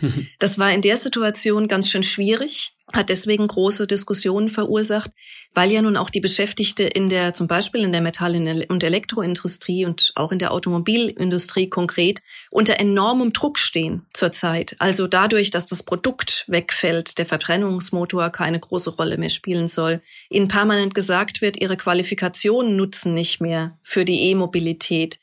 [0.38, 5.10] Das war in der Situation ganz schön schwierig, hat deswegen große Diskussionen verursacht,
[5.54, 8.36] weil ja nun auch die Beschäftigte in der, zum Beispiel in der Metall-
[8.68, 14.76] und Elektroindustrie und auch in der Automobilindustrie konkret unter enormem Druck stehen zurzeit.
[14.78, 20.48] Also dadurch, dass das Produkt wegfällt, der Verbrennungsmotor keine große Rolle mehr spielen soll, ihnen
[20.48, 25.18] permanent gesagt wird, ihre Qualifikationen nutzen nicht mehr für die E-Mobilität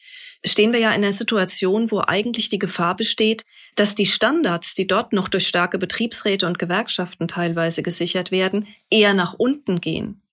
[0.45, 3.45] stehen wir ja in einer Situation, wo eigentlich die Gefahr besteht,
[3.75, 9.13] dass die Standards, die dort noch durch starke Betriebsräte und Gewerkschaften teilweise gesichert werden, eher
[9.13, 10.23] nach unten gehen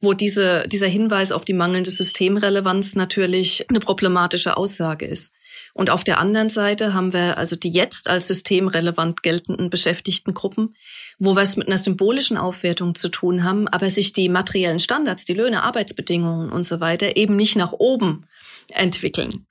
[0.00, 5.32] wo diese, dieser Hinweis auf die mangelnde Systemrelevanz natürlich eine problematische Aussage ist.
[5.72, 10.74] Und auf der anderen Seite haben wir also die jetzt als systemrelevant geltenden Beschäftigtengruppen,
[11.18, 15.24] wo wir es mit einer symbolischen Aufwertung zu tun haben, aber sich die materiellen Standards,
[15.24, 18.26] die Löhne, Arbeitsbedingungen und so weiter eben nicht nach oben
[18.72, 19.46] entwickeln.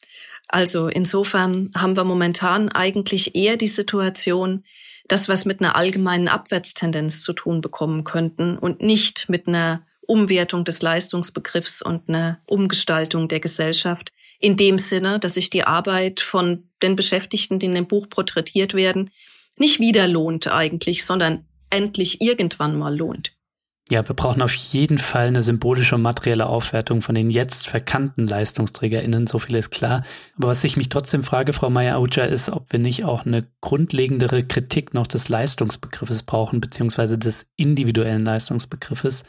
[0.48, 4.64] Also insofern haben wir momentan eigentlich eher die Situation,
[5.08, 9.86] dass wir es mit einer allgemeinen Abwärtstendenz zu tun bekommen könnten und nicht mit einer
[10.08, 16.20] Umwertung des Leistungsbegriffs und einer Umgestaltung der Gesellschaft in dem Sinne, dass sich die Arbeit
[16.20, 19.10] von den Beschäftigten, die in dem Buch porträtiert werden,
[19.58, 23.35] nicht wieder lohnt eigentlich, sondern endlich irgendwann mal lohnt.
[23.92, 28.28] Ja, wir brauchen auf jeden Fall eine symbolische und materielle Aufwertung von den jetzt verkannten
[28.28, 30.04] LeistungsträgerInnen, so viel ist klar.
[30.38, 34.44] Aber was ich mich trotzdem frage, Frau Meyer-Auja, ist, ob wir nicht auch eine grundlegendere
[34.44, 39.24] Kritik noch des Leistungsbegriffes brauchen, beziehungsweise des individuellen Leistungsbegriffes.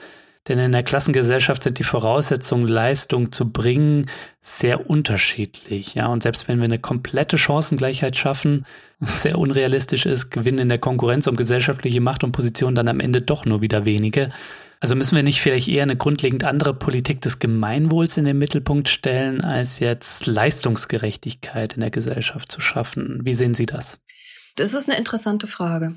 [0.49, 4.07] Denn in der Klassengesellschaft sind die Voraussetzungen, Leistung zu bringen,
[4.41, 5.95] sehr unterschiedlich.
[5.95, 8.65] Ja, und selbst wenn wir eine komplette Chancengleichheit schaffen,
[9.01, 13.01] was sehr unrealistisch ist, gewinnen in der Konkurrenz um gesellschaftliche Macht und Position dann am
[13.01, 14.31] Ende doch nur wieder wenige.
[14.79, 18.89] Also müssen wir nicht vielleicht eher eine grundlegend andere Politik des Gemeinwohls in den Mittelpunkt
[18.89, 23.21] stellen, als jetzt Leistungsgerechtigkeit in der Gesellschaft zu schaffen?
[23.25, 23.99] Wie sehen Sie das?
[24.55, 25.95] Das ist eine interessante Frage.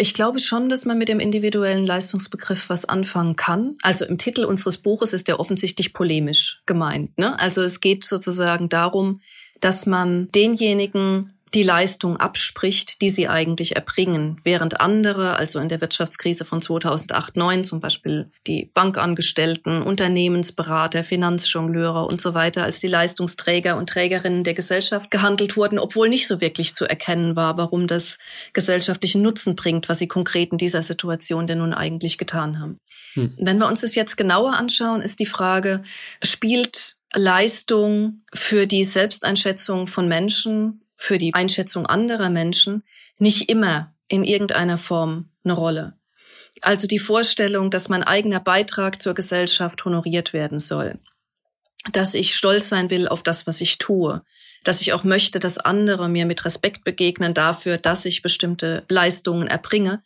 [0.00, 3.76] Ich glaube schon, dass man mit dem individuellen Leistungsbegriff was anfangen kann.
[3.82, 7.18] Also im Titel unseres Buches ist der offensichtlich polemisch gemeint.
[7.18, 7.38] Ne?
[7.40, 9.20] Also es geht sozusagen darum,
[9.58, 15.80] dass man denjenigen die Leistung abspricht, die sie eigentlich erbringen, während andere, also in der
[15.80, 23.76] Wirtschaftskrise von 2008-9 zum Beispiel die Bankangestellten, Unternehmensberater, Finanzjongleure und so weiter, als die Leistungsträger
[23.76, 28.18] und Trägerinnen der Gesellschaft gehandelt wurden, obwohl nicht so wirklich zu erkennen war, warum das
[28.52, 32.78] gesellschaftlichen Nutzen bringt, was sie konkret in dieser Situation denn nun eigentlich getan haben.
[33.14, 33.32] Hm.
[33.38, 35.82] Wenn wir uns das jetzt genauer anschauen, ist die Frage,
[36.22, 42.82] spielt Leistung für die Selbsteinschätzung von Menschen für die Einschätzung anderer Menschen
[43.18, 45.96] nicht immer in irgendeiner Form eine Rolle.
[46.60, 50.98] Also die Vorstellung, dass mein eigener Beitrag zur Gesellschaft honoriert werden soll,
[51.92, 54.22] dass ich stolz sein will auf das, was ich tue,
[54.64, 59.46] dass ich auch möchte, dass andere mir mit Respekt begegnen dafür, dass ich bestimmte Leistungen
[59.46, 60.02] erbringe,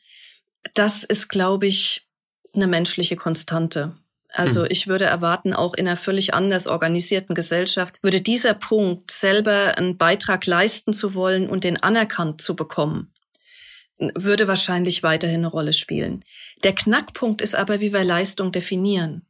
[0.75, 2.07] das ist, glaube ich,
[2.55, 3.97] eine menschliche Konstante.
[4.33, 4.69] Also mhm.
[4.71, 9.99] ich würde erwarten, auch in einer völlig anders organisierten Gesellschaft würde dieser Punkt, selber einen
[9.99, 13.13] Beitrag leisten zu wollen und den anerkannt zu bekommen,
[13.99, 16.25] würde wahrscheinlich weiterhin eine Rolle spielen.
[16.65, 19.27] Der Knackpunkt ist aber, wie wir Leistung definieren.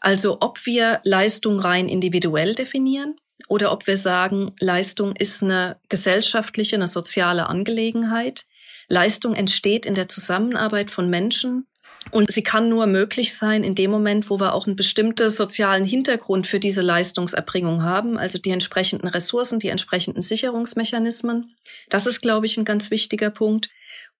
[0.00, 3.16] Also ob wir Leistung rein individuell definieren
[3.48, 8.46] oder ob wir sagen, Leistung ist eine gesellschaftliche, eine soziale Angelegenheit.
[8.88, 11.66] Leistung entsteht in der Zusammenarbeit von Menschen
[12.10, 15.84] und sie kann nur möglich sein in dem Moment, wo wir auch einen bestimmten sozialen
[15.84, 21.54] Hintergrund für diese Leistungserbringung haben, also die entsprechenden Ressourcen, die entsprechenden Sicherungsmechanismen.
[21.88, 23.70] Das ist, glaube ich, ein ganz wichtiger Punkt.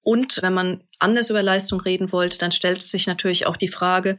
[0.02, 4.18] Und wenn man anders über Leistung reden wollte, dann stellt sich natürlich auch die Frage,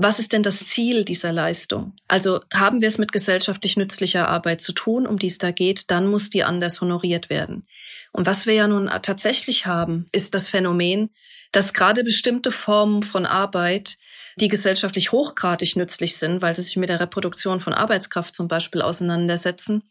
[0.00, 1.94] was ist denn das Ziel dieser Leistung?
[2.06, 5.90] Also haben wir es mit gesellschaftlich nützlicher Arbeit zu tun, um die es da geht,
[5.90, 7.66] dann muss die anders honoriert werden.
[8.12, 11.10] Und was wir ja nun tatsächlich haben, ist das Phänomen,
[11.52, 13.98] dass gerade bestimmte Formen von Arbeit,
[14.36, 18.82] die gesellschaftlich hochgradig nützlich sind, weil sie sich mit der Reproduktion von Arbeitskraft zum Beispiel
[18.82, 19.82] auseinandersetzen,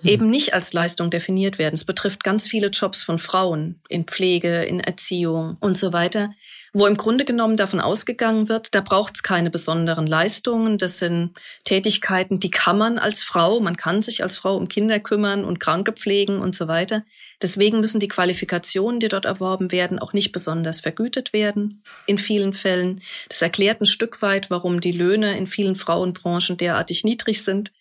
[0.00, 0.08] hm.
[0.08, 1.74] eben nicht als Leistung definiert werden.
[1.74, 6.30] Es betrifft ganz viele Jobs von Frauen in Pflege, in Erziehung und so weiter,
[6.78, 10.76] wo im Grunde genommen davon ausgegangen wird, da braucht es keine besonderen Leistungen.
[10.76, 11.32] Das sind
[11.64, 15.58] Tätigkeiten, die kann man als Frau, man kann sich als Frau um Kinder kümmern und
[15.58, 17.02] Kranke pflegen und so weiter.
[17.42, 22.54] Deswegen müssen die Qualifikationen, die dort erworben werden, auch nicht besonders vergütet werden in vielen
[22.54, 23.02] Fällen.
[23.28, 27.72] Das erklärt ein Stück weit, warum die Löhne in vielen Frauenbranchen derartig niedrig sind.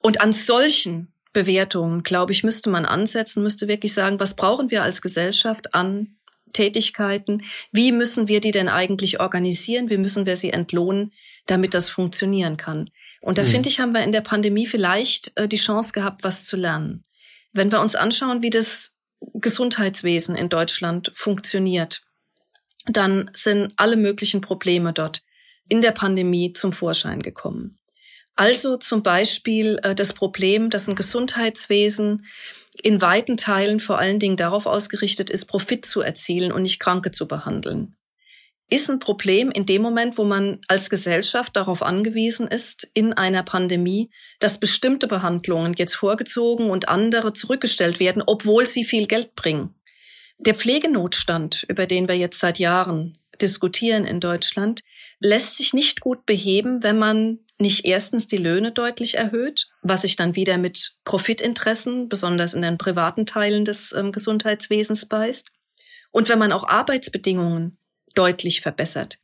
[0.00, 4.82] Und an solchen Bewertungen, glaube ich, müsste man ansetzen, müsste wirklich sagen, was brauchen wir
[4.82, 6.16] als Gesellschaft an
[6.54, 7.42] Tätigkeiten?
[7.72, 9.90] Wie müssen wir die denn eigentlich organisieren?
[9.90, 11.12] Wie müssen wir sie entlohnen,
[11.44, 12.90] damit das funktionieren kann?
[13.20, 13.48] Und da mhm.
[13.48, 17.04] finde ich, haben wir in der Pandemie vielleicht äh, die Chance gehabt, was zu lernen.
[17.56, 18.96] Wenn wir uns anschauen, wie das
[19.34, 22.02] Gesundheitswesen in Deutschland funktioniert,
[22.86, 25.22] dann sind alle möglichen Probleme dort
[25.68, 27.78] in der Pandemie zum Vorschein gekommen.
[28.36, 32.26] Also zum Beispiel äh, das Problem, dass ein Gesundheitswesen
[32.82, 37.10] in weiten Teilen vor allen Dingen darauf ausgerichtet ist, Profit zu erzielen und nicht Kranke
[37.10, 37.96] zu behandeln.
[38.68, 43.44] Ist ein Problem in dem Moment, wo man als Gesellschaft darauf angewiesen ist, in einer
[43.44, 49.74] Pandemie, dass bestimmte Behandlungen jetzt vorgezogen und andere zurückgestellt werden, obwohl sie viel Geld bringen.
[50.38, 54.82] Der Pflegenotstand, über den wir jetzt seit Jahren diskutieren in Deutschland,
[55.20, 60.16] lässt sich nicht gut beheben, wenn man nicht erstens die Löhne deutlich erhöht, was sich
[60.16, 65.52] dann wieder mit Profitinteressen, besonders in den privaten Teilen des ähm, Gesundheitswesens beißt.
[66.10, 67.78] Und wenn man auch Arbeitsbedingungen
[68.16, 69.18] deutlich verbessert.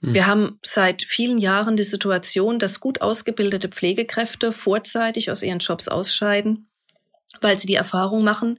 [0.00, 0.14] Mhm.
[0.14, 5.88] Wir haben seit vielen Jahren die Situation, dass gut ausgebildete Pflegekräfte vorzeitig aus ihren Jobs
[5.88, 6.68] ausscheiden,
[7.40, 8.58] weil sie die Erfahrung machen,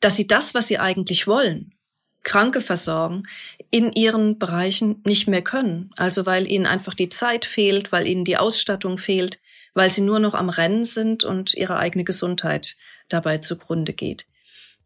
[0.00, 1.74] dass sie das, was sie eigentlich wollen,
[2.22, 3.22] Kranke versorgen,
[3.70, 5.90] in ihren Bereichen nicht mehr können.
[5.96, 9.40] Also weil ihnen einfach die Zeit fehlt, weil ihnen die Ausstattung fehlt,
[9.74, 12.76] weil sie nur noch am Rennen sind und ihre eigene Gesundheit
[13.08, 14.26] dabei zugrunde geht.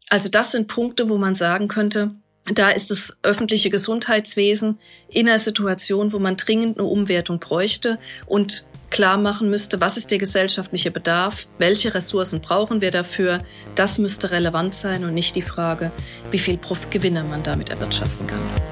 [0.09, 5.39] Also das sind Punkte, wo man sagen könnte, da ist das öffentliche Gesundheitswesen in einer
[5.39, 10.91] Situation, wo man dringend eine Umwertung bräuchte und klar machen müsste, was ist der gesellschaftliche
[10.91, 13.43] Bedarf, welche Ressourcen brauchen wir dafür.
[13.75, 15.91] Das müsste relevant sein und nicht die Frage,
[16.31, 18.70] wie viel Gewinne man damit erwirtschaften kann.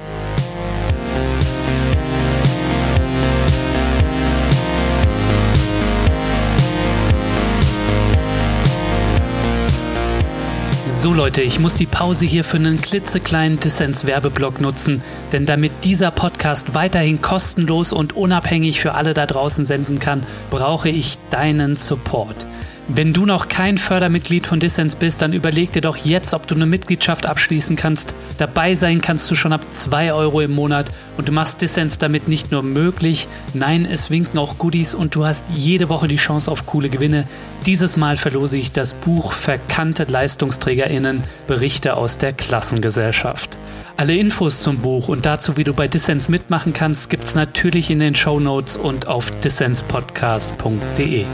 [11.00, 16.10] So Leute, ich muss die Pause hier für einen klitzekleinen Dissens-Werbeblock nutzen, denn damit dieser
[16.10, 22.44] Podcast weiterhin kostenlos und unabhängig für alle da draußen senden kann, brauche ich deinen Support.
[22.92, 26.56] Wenn du noch kein Fördermitglied von Dissens bist, dann überleg dir doch jetzt, ob du
[26.56, 28.16] eine Mitgliedschaft abschließen kannst.
[28.36, 32.26] Dabei sein kannst du schon ab 2 Euro im Monat und du machst Dissens damit
[32.26, 36.50] nicht nur möglich, nein, es winken auch Goodies und du hast jede Woche die Chance
[36.50, 37.28] auf coole Gewinne.
[37.64, 43.56] Dieses Mal verlose ich das Buch Verkannte LeistungsträgerInnen, Berichte aus der Klassengesellschaft.
[43.96, 48.00] Alle Infos zum Buch und dazu, wie du bei Dissens mitmachen kannst, gibt's natürlich in
[48.00, 51.26] den Show Notes und auf dissenspodcast.de.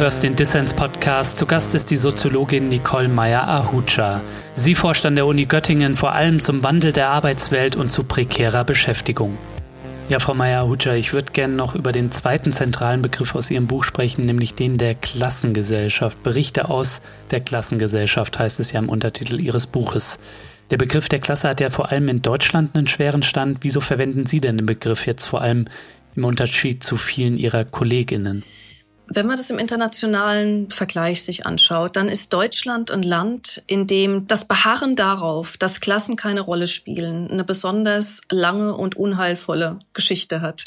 [0.00, 1.36] hörst den Dissens Podcast.
[1.36, 4.22] Zu Gast ist die Soziologin Nicole Meyer-Ahucha.
[4.54, 8.64] Sie forscht an der Uni Göttingen vor allem zum Wandel der Arbeitswelt und zu prekärer
[8.64, 9.36] Beschäftigung.
[10.08, 13.84] Ja, Frau Meyer-Ahucha, ich würde gerne noch über den zweiten zentralen Begriff aus Ihrem Buch
[13.84, 16.22] sprechen, nämlich den der Klassengesellschaft.
[16.22, 20.18] Berichte aus der Klassengesellschaft heißt es ja im Untertitel Ihres Buches.
[20.70, 23.58] Der Begriff der Klasse hat ja vor allem in Deutschland einen schweren Stand.
[23.60, 25.66] Wieso verwenden Sie denn den Begriff jetzt vor allem
[26.16, 28.44] im Unterschied zu vielen Ihrer Kolleginnen?
[29.12, 34.26] Wenn man das im internationalen Vergleich sich anschaut, dann ist Deutschland ein Land, in dem
[34.28, 40.66] das Beharren darauf, dass Klassen keine Rolle spielen, eine besonders lange und unheilvolle Geschichte hat.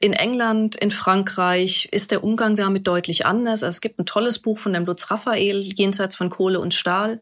[0.00, 3.62] In England, in Frankreich ist der Umgang damit deutlich anders.
[3.62, 7.20] Also es gibt ein tolles Buch von dem Lutz Raphael, Jenseits von Kohle und Stahl,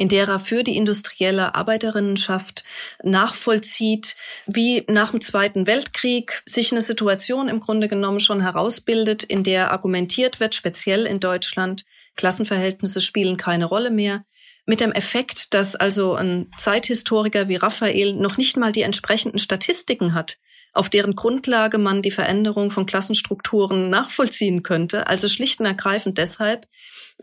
[0.00, 2.64] in der er für die industrielle Arbeiterinnenschaft
[3.04, 9.44] nachvollzieht, wie nach dem Zweiten Weltkrieg sich eine Situation im Grunde genommen schon herausbildet, in
[9.44, 11.84] der argumentiert wird, speziell in Deutschland,
[12.16, 14.24] Klassenverhältnisse spielen keine Rolle mehr
[14.64, 20.14] mit dem Effekt, dass also ein Zeithistoriker wie Raphael noch nicht mal die entsprechenden Statistiken
[20.14, 20.38] hat,
[20.72, 25.08] auf deren Grundlage man die Veränderung von Klassenstrukturen nachvollziehen könnte.
[25.08, 26.66] Also schlicht und ergreifend deshalb,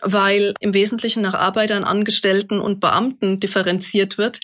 [0.02, 4.40] weil im Wesentlichen nach Arbeitern, Angestellten und Beamten differenziert wird.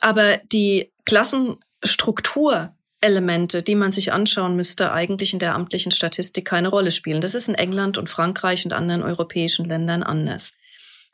[0.00, 6.92] Aber die Klassenstrukturelemente, die man sich anschauen müsste, eigentlich in der amtlichen Statistik keine Rolle
[6.92, 7.20] spielen.
[7.20, 10.54] Das ist in England und Frankreich und anderen europäischen Ländern anders.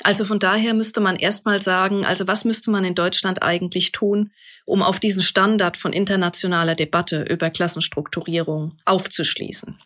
[0.04, 4.32] Also von daher müsste man erstmal sagen, also was müsste man in Deutschland eigentlich tun,
[4.64, 9.78] um auf diesen Standard von internationaler Debatte über Klassenstrukturierung aufzuschließen.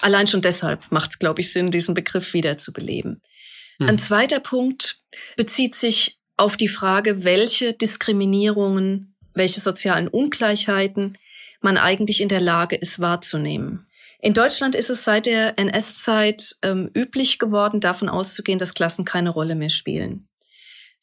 [0.00, 3.20] Allein schon deshalb macht es, glaube ich, Sinn, diesen Begriff wieder zu beleben.
[3.78, 3.88] Hm.
[3.88, 5.00] Ein zweiter Punkt
[5.36, 11.16] bezieht sich auf die Frage, welche Diskriminierungen, welche sozialen Ungleichheiten
[11.60, 13.86] man eigentlich in der Lage ist wahrzunehmen.
[14.20, 19.30] In Deutschland ist es seit der NS-Zeit ähm, üblich geworden, davon auszugehen, dass Klassen keine
[19.30, 20.28] Rolle mehr spielen.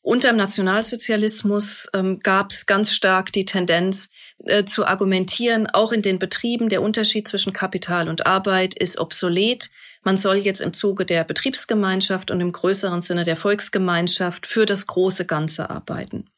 [0.02, 4.10] Unter dem Nationalsozialismus ähm, gab es ganz stark die Tendenz
[4.44, 9.72] äh, zu argumentieren, auch in den Betrieben, der Unterschied zwischen Kapital und Arbeit ist obsolet.
[10.06, 14.86] Man soll jetzt im Zuge der Betriebsgemeinschaft und im größeren Sinne der Volksgemeinschaft für das
[14.86, 16.30] große Ganze arbeiten.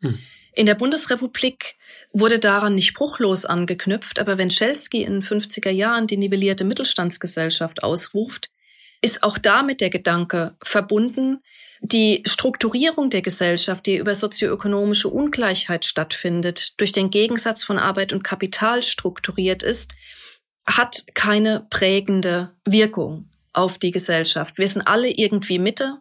[0.00, 0.18] Hm.
[0.54, 1.74] In der Bundesrepublik
[2.12, 7.82] wurde daran nicht bruchlos angeknüpft, aber wenn Schelsky in den 50er Jahren die nivellierte Mittelstandsgesellschaft
[7.82, 8.48] ausruft,
[9.02, 11.42] ist auch damit der Gedanke verbunden,
[11.80, 18.22] die Strukturierung der Gesellschaft, die über sozioökonomische Ungleichheit stattfindet, durch den Gegensatz von Arbeit und
[18.22, 19.94] Kapital strukturiert ist,
[20.66, 24.58] hat keine prägende Wirkung auf die Gesellschaft.
[24.58, 26.00] Wir sind alle irgendwie Mitte,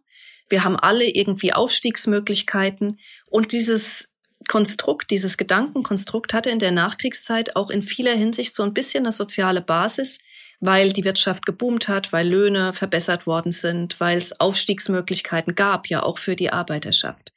[0.49, 4.13] wir haben alle irgendwie Aufstiegsmöglichkeiten und dieses
[4.47, 9.11] Konstrukt, dieses Gedankenkonstrukt hatte in der Nachkriegszeit auch in vieler Hinsicht so ein bisschen eine
[9.11, 10.20] soziale Basis,
[10.59, 16.03] weil die Wirtschaft geboomt hat, weil Löhne verbessert worden sind, weil es Aufstiegsmöglichkeiten gab, ja
[16.03, 17.34] auch für die Arbeiterschaft.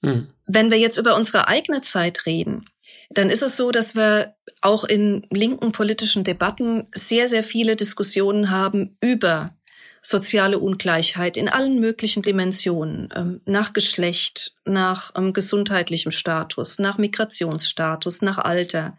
[0.00, 0.33] Mhm.
[0.46, 2.66] Wenn wir jetzt über unsere eigene Zeit reden,
[3.10, 8.50] dann ist es so, dass wir auch in linken politischen Debatten sehr, sehr viele Diskussionen
[8.50, 9.56] haben über
[10.02, 18.20] soziale Ungleichheit in allen möglichen Dimensionen, ähm, nach Geschlecht, nach ähm, gesundheitlichem Status, nach Migrationsstatus,
[18.20, 18.98] nach Alter.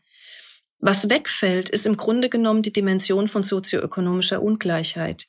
[0.79, 5.27] Was wegfällt, ist im Grunde genommen die Dimension von sozioökonomischer Ungleichheit.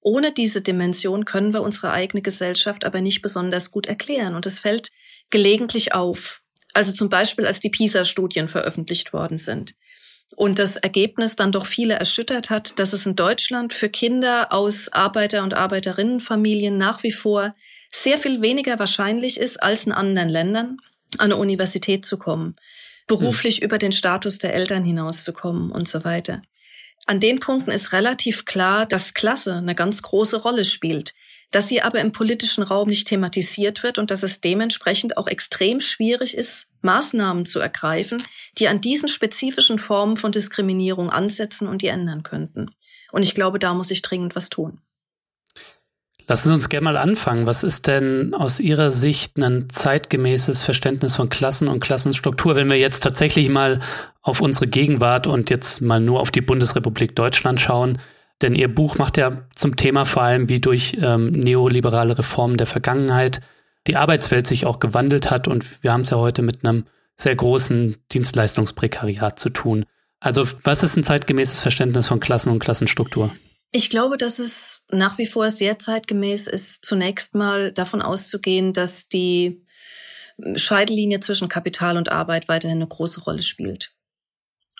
[0.00, 4.36] Ohne diese Dimension können wir unsere eigene Gesellschaft aber nicht besonders gut erklären.
[4.36, 4.90] Und es fällt
[5.30, 6.42] gelegentlich auf.
[6.74, 9.74] Also zum Beispiel, als die PISA-Studien veröffentlicht worden sind
[10.34, 14.92] und das Ergebnis dann doch viele erschüttert hat, dass es in Deutschland für Kinder aus
[14.92, 17.54] Arbeiter- und Arbeiterinnenfamilien nach wie vor
[17.92, 20.76] sehr viel weniger wahrscheinlich ist als in anderen Ländern,
[21.18, 22.54] an eine Universität zu kommen,
[23.06, 23.64] beruflich hm.
[23.64, 26.42] über den Status der Eltern hinauszukommen und so weiter.
[27.06, 31.14] An den Punkten ist relativ klar, dass Klasse eine ganz große Rolle spielt
[31.50, 35.80] dass sie aber im politischen Raum nicht thematisiert wird und dass es dementsprechend auch extrem
[35.80, 38.22] schwierig ist, Maßnahmen zu ergreifen,
[38.58, 42.70] die an diesen spezifischen Formen von Diskriminierung ansetzen und die ändern könnten.
[43.12, 44.80] Und ich glaube, da muss ich dringend was tun.
[46.28, 47.46] Lassen Sie uns gerne mal anfangen.
[47.46, 52.78] Was ist denn aus Ihrer Sicht ein zeitgemäßes Verständnis von Klassen und Klassenstruktur, wenn wir
[52.78, 53.78] jetzt tatsächlich mal
[54.22, 57.98] auf unsere Gegenwart und jetzt mal nur auf die Bundesrepublik Deutschland schauen?
[58.42, 62.66] Denn ihr Buch macht ja zum Thema vor allem, wie durch ähm, neoliberale Reformen der
[62.66, 63.40] Vergangenheit
[63.86, 65.48] die Arbeitswelt sich auch gewandelt hat.
[65.48, 66.84] Und wir haben es ja heute mit einem
[67.16, 69.86] sehr großen Dienstleistungsprekariat zu tun.
[70.20, 73.34] Also was ist ein zeitgemäßes Verständnis von Klassen und Klassenstruktur?
[73.72, 79.08] Ich glaube, dass es nach wie vor sehr zeitgemäß ist, zunächst mal davon auszugehen, dass
[79.08, 79.64] die
[80.54, 83.92] Scheidelinie zwischen Kapital und Arbeit weiterhin eine große Rolle spielt.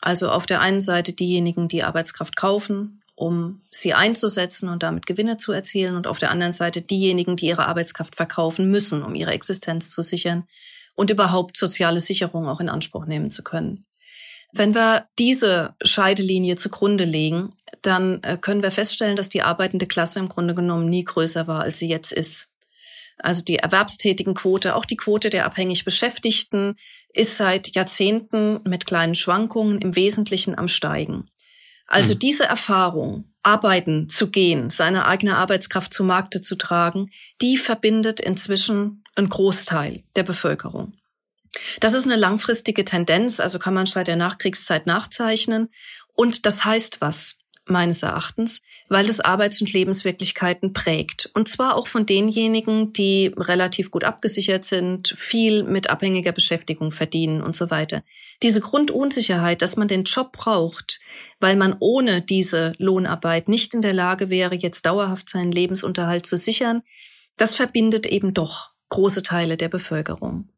[0.03, 5.39] Also auf der einen Seite diejenigen, die Arbeitskraft kaufen um sie einzusetzen und damit Gewinne
[5.39, 9.33] zu erzielen und auf der anderen Seite diejenigen, die ihre Arbeitskraft verkaufen müssen, um ihre
[9.33, 10.45] Existenz zu sichern
[10.95, 13.85] und überhaupt soziale Sicherung auch in Anspruch nehmen zu können.
[14.53, 20.19] Wenn wir diese Scheidelinie zugrunde legen, dann äh, können wir feststellen, dass die arbeitende Klasse
[20.19, 22.53] im Grunde genommen nie größer war, als sie jetzt ist.
[23.19, 26.77] Also die erwerbstätigen Quote, auch die Quote der abhängig Beschäftigten
[27.13, 31.31] ist seit Jahrzehnten mit kleinen Schwankungen im Wesentlichen am Steigen.
[31.87, 32.19] Also mhm.
[32.19, 37.11] diese Erfahrung, arbeiten zu gehen, seine eigene Arbeitskraft zu Markte zu tragen,
[37.41, 40.95] die verbindet inzwischen einen Großteil der Bevölkerung.
[41.79, 45.69] Das ist eine langfristige Tendenz, also kann man seit der Nachkriegszeit nachzeichnen.
[46.13, 47.39] Und das heißt was?
[47.69, 51.31] meines Erachtens, weil es Arbeits- und Lebenswirklichkeiten prägt.
[51.35, 57.43] Und zwar auch von denjenigen, die relativ gut abgesichert sind, viel mit abhängiger Beschäftigung verdienen
[57.43, 58.03] und so weiter.
[58.43, 61.01] Diese Grundunsicherheit, dass man den Job braucht,
[61.41, 66.37] weil man ohne diese Lohnarbeit nicht in der Lage wäre, jetzt dauerhaft seinen Lebensunterhalt zu
[66.37, 66.83] sichern,
[67.37, 70.49] das verbindet eben doch große Teile der Bevölkerung.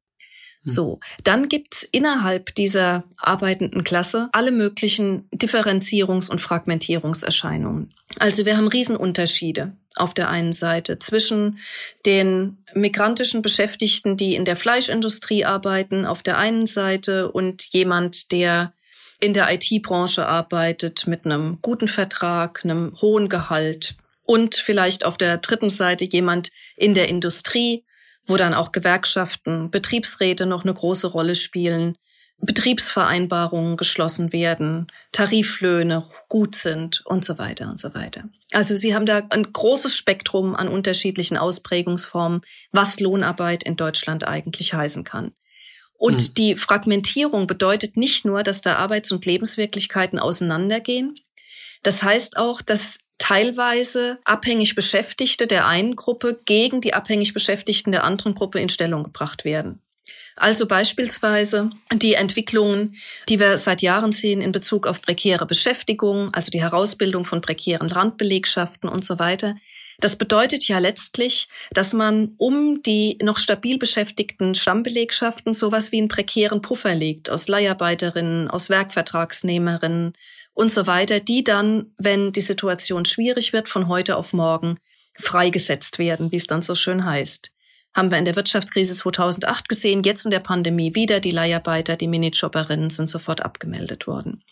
[0.68, 0.74] Hm.
[0.74, 7.92] So, dann gibt's innerhalb dieser arbeitenden Klasse alle möglichen Differenzierungs- und Fragmentierungserscheinungen.
[8.18, 11.58] Also wir haben Riesenunterschiede auf der einen Seite zwischen
[12.06, 18.72] den migrantischen Beschäftigten, die in der Fleischindustrie arbeiten, auf der einen Seite und jemand, der
[19.20, 25.38] in der IT-Branche arbeitet mit einem guten Vertrag, einem hohen Gehalt und vielleicht auf der
[25.38, 27.84] dritten Seite jemand in der Industrie,
[28.28, 31.96] wo dann auch Gewerkschaften, Betriebsräte noch eine große Rolle spielen,
[32.40, 38.24] Betriebsvereinbarungen geschlossen werden, Tariflöhne gut sind und so weiter und so weiter.
[38.52, 44.72] Also Sie haben da ein großes Spektrum an unterschiedlichen Ausprägungsformen, was Lohnarbeit in Deutschland eigentlich
[44.72, 45.32] heißen kann.
[45.94, 46.34] Und hm.
[46.34, 51.18] die Fragmentierung bedeutet nicht nur, dass da Arbeits- und Lebenswirklichkeiten auseinandergehen,
[51.82, 58.04] Das heißt auch, dass teilweise abhängig Beschäftigte der einen Gruppe gegen die abhängig Beschäftigten der
[58.04, 59.82] anderen Gruppe in Stellung gebracht werden.
[60.36, 62.94] Also beispielsweise die Entwicklungen,
[63.28, 67.90] die wir seit Jahren sehen in Bezug auf prekäre Beschäftigung, also die Herausbildung von prekären
[67.90, 69.56] Randbelegschaften und so weiter.
[70.00, 76.06] Das bedeutet ja letztlich, dass man um die noch stabil beschäftigten Stammbelegschaften sowas wie einen
[76.06, 80.12] prekären Puffer legt aus Leiharbeiterinnen, aus Werkvertragsnehmerinnen
[80.58, 84.74] und so weiter, die dann, wenn die Situation schwierig wird, von heute auf morgen
[85.16, 87.52] freigesetzt werden, wie es dann so schön heißt.
[87.94, 91.20] Haben wir in der Wirtschaftskrise 2008 gesehen, jetzt in der Pandemie wieder.
[91.20, 94.42] Die Leiharbeiter, die Minijobberinnen sind sofort abgemeldet worden.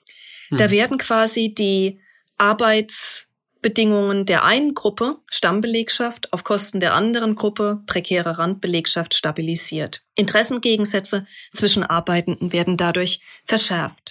[0.50, 0.58] Hm.
[0.58, 1.98] Da werden quasi die
[2.38, 10.04] Arbeitsbedingungen der einen Gruppe, Stammbelegschaft, auf Kosten der anderen Gruppe, prekäre Randbelegschaft, stabilisiert.
[10.14, 14.05] Interessengegensätze zwischen Arbeitenden werden dadurch verschärft.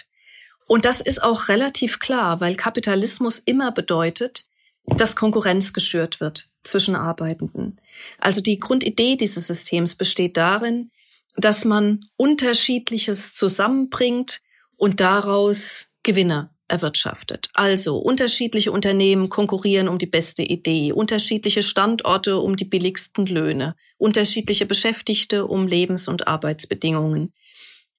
[0.68, 4.46] Und das ist auch relativ klar, weil Kapitalismus immer bedeutet,
[4.86, 7.80] dass Konkurrenz geschürt wird zwischen Arbeitenden.
[8.20, 10.92] Also die Grundidee dieses Systems besteht darin,
[11.36, 14.42] dass man Unterschiedliches zusammenbringt
[14.78, 17.50] und daraus Gewinne erwirtschaftet.
[17.54, 24.66] Also unterschiedliche Unternehmen konkurrieren um die beste Idee, unterschiedliche Standorte um die billigsten Löhne, unterschiedliche
[24.66, 27.32] Beschäftigte um Lebens- und Arbeitsbedingungen.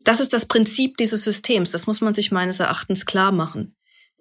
[0.07, 1.73] Das ist das Prinzip dieses Systems.
[1.73, 3.75] Das muss man sich meines Erachtens klar machen.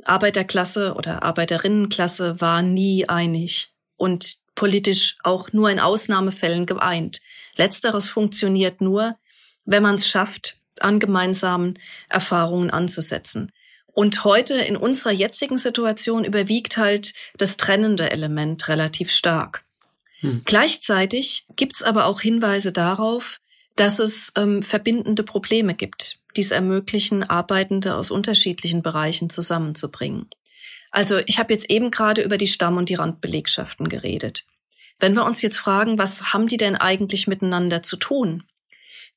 [0.04, 7.22] Arbeiterklasse oder Arbeiterinnenklasse war nie einig und politisch auch nur in Ausnahmefällen geeint.
[7.56, 9.16] Letzteres funktioniert nur,
[9.66, 11.76] wenn man es schafft, an gemeinsamen
[12.10, 13.52] Erfahrungen anzusetzen.
[13.86, 19.64] Und heute in unserer jetzigen Situation überwiegt halt das trennende Element relativ stark.
[20.22, 20.42] Hm.
[20.46, 23.40] Gleichzeitig gibt's aber auch Hinweise darauf,
[23.76, 30.30] dass es ähm, verbindende Probleme gibt, die es ermöglichen, Arbeitende aus unterschiedlichen Bereichen zusammenzubringen.
[30.92, 34.46] Also ich habe jetzt eben gerade über die Stamm- und die Randbelegschaften geredet.
[35.00, 38.44] Wenn wir uns jetzt fragen, was haben die denn eigentlich miteinander zu tun?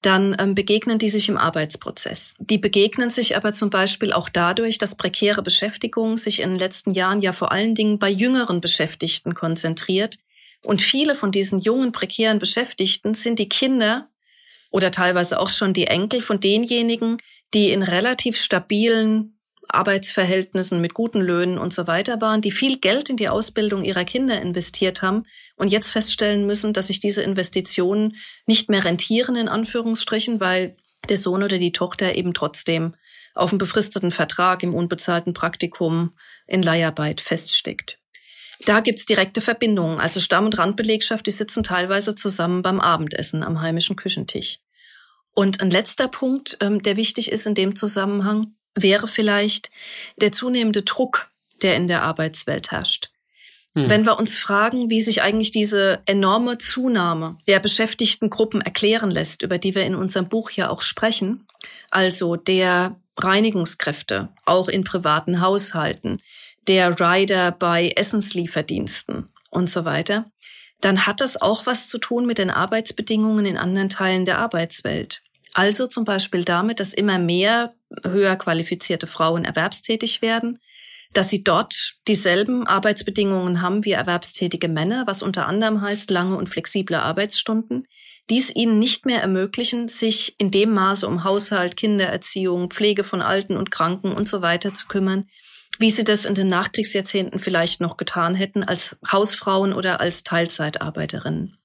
[0.02, 2.36] Dann ähm, begegnen die sich im Arbeitsprozess.
[2.38, 6.94] Die begegnen sich aber zum Beispiel auch dadurch, dass prekäre Beschäftigung sich in den letzten
[6.94, 10.18] Jahren ja vor allen Dingen bei jüngeren Beschäftigten konzentriert.
[10.64, 14.08] Und viele von diesen jungen prekären Beschäftigten sind die Kinder
[14.70, 17.16] oder teilweise auch schon die Enkel von denjenigen,
[17.54, 19.38] die in relativ stabilen
[19.68, 24.04] Arbeitsverhältnissen mit guten Löhnen und so weiter waren, die viel Geld in die Ausbildung ihrer
[24.04, 25.24] Kinder investiert haben
[25.56, 28.16] und jetzt feststellen müssen, dass sich diese Investitionen
[28.46, 30.76] nicht mehr rentieren, in Anführungsstrichen, weil
[31.08, 32.94] der Sohn oder die Tochter eben trotzdem
[33.34, 36.16] auf einem befristeten Vertrag im unbezahlten Praktikum
[36.46, 37.97] in Leiharbeit feststeckt.
[38.64, 40.00] Da gibt's direkte Verbindungen.
[40.00, 44.60] Also Stamm- und Randbelegschaft, die sitzen teilweise zusammen beim Abendessen am heimischen Küchentisch.
[45.32, 49.70] Und ein letzter Punkt, ähm, der wichtig ist in dem Zusammenhang, wäre vielleicht
[50.20, 51.30] der zunehmende Druck,
[51.62, 53.10] der in der Arbeitswelt herrscht.
[53.74, 53.88] Hm.
[53.88, 59.42] Wenn wir uns fragen, wie sich eigentlich diese enorme Zunahme der beschäftigten Gruppen erklären lässt,
[59.42, 61.46] über die wir in unserem Buch ja auch sprechen,
[61.90, 66.18] also der Reinigungskräfte, auch in privaten Haushalten,
[66.68, 70.30] der Rider bei Essenslieferdiensten und so weiter,
[70.80, 75.22] dann hat das auch was zu tun mit den Arbeitsbedingungen in anderen Teilen der Arbeitswelt.
[75.54, 80.58] Also zum Beispiel damit, dass immer mehr höher qualifizierte Frauen erwerbstätig werden,
[81.14, 86.48] dass sie dort dieselben Arbeitsbedingungen haben wie erwerbstätige Männer, was unter anderem heißt lange und
[86.48, 87.88] flexible Arbeitsstunden,
[88.28, 93.56] dies ihnen nicht mehr ermöglichen, sich in dem Maße um Haushalt, Kindererziehung, Pflege von Alten
[93.56, 95.26] und Kranken und so weiter zu kümmern,
[95.78, 101.56] wie sie das in den Nachkriegsjahrzehnten vielleicht noch getan hätten als Hausfrauen oder als Teilzeitarbeiterinnen.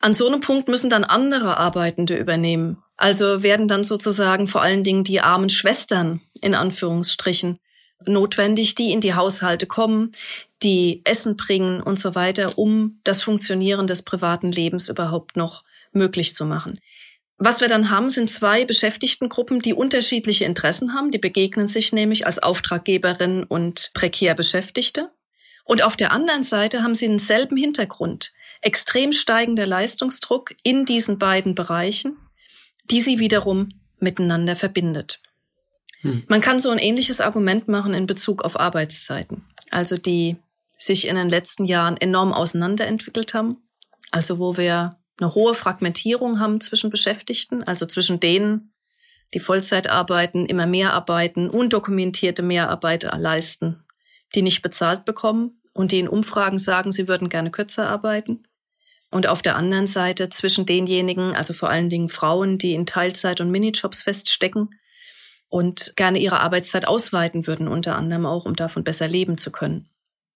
[0.00, 2.82] An so einem Punkt müssen dann andere Arbeitende übernehmen.
[2.96, 7.58] Also werden dann sozusagen vor allen Dingen die armen Schwestern in Anführungsstrichen
[8.04, 10.12] notwendig, die in die Haushalte kommen,
[10.62, 16.34] die Essen bringen und so weiter, um das Funktionieren des privaten Lebens überhaupt noch möglich
[16.34, 16.78] zu machen.
[17.38, 21.10] Was wir dann haben, sind zwei Beschäftigtengruppen, die unterschiedliche Interessen haben.
[21.10, 25.10] Die begegnen sich nämlich als Auftraggeberin und prekär Beschäftigte.
[25.64, 28.32] Und auf der anderen Seite haben sie denselben Hintergrund.
[28.62, 32.16] Extrem steigender Leistungsdruck in diesen beiden Bereichen,
[32.90, 33.68] die sie wiederum
[33.98, 35.20] miteinander verbindet.
[36.00, 36.24] Hm.
[36.28, 40.36] Man kann so ein ähnliches Argument machen in Bezug auf Arbeitszeiten, also die
[40.78, 43.58] sich in den letzten Jahren enorm auseinanderentwickelt haben.
[44.10, 48.72] Also wo wir eine hohe Fragmentierung haben zwischen Beschäftigten, also zwischen denen,
[49.34, 53.84] die Vollzeit arbeiten, immer mehr arbeiten, undokumentierte Mehrarbeit leisten,
[54.34, 58.44] die nicht bezahlt bekommen und die in Umfragen sagen, sie würden gerne kürzer arbeiten.
[59.10, 63.40] Und auf der anderen Seite zwischen denjenigen, also vor allen Dingen Frauen, die in Teilzeit
[63.40, 64.70] und Minijobs feststecken
[65.48, 69.88] und gerne ihre Arbeitszeit ausweiten würden, unter anderem auch, um davon besser leben zu können.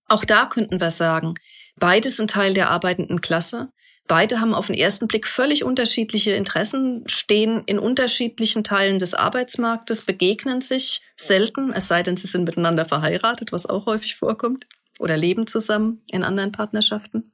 [0.06, 1.34] Auch da könnten wir sagen,
[1.76, 3.70] beides sind Teil der arbeitenden Klasse.
[4.07, 10.03] Beide haben auf den ersten Blick völlig unterschiedliche Interessen, stehen in unterschiedlichen Teilen des Arbeitsmarktes,
[10.03, 14.66] begegnen sich selten, es sei denn, sie sind miteinander verheiratet, was auch häufig vorkommt,
[14.98, 17.32] oder leben zusammen in anderen Partnerschaften.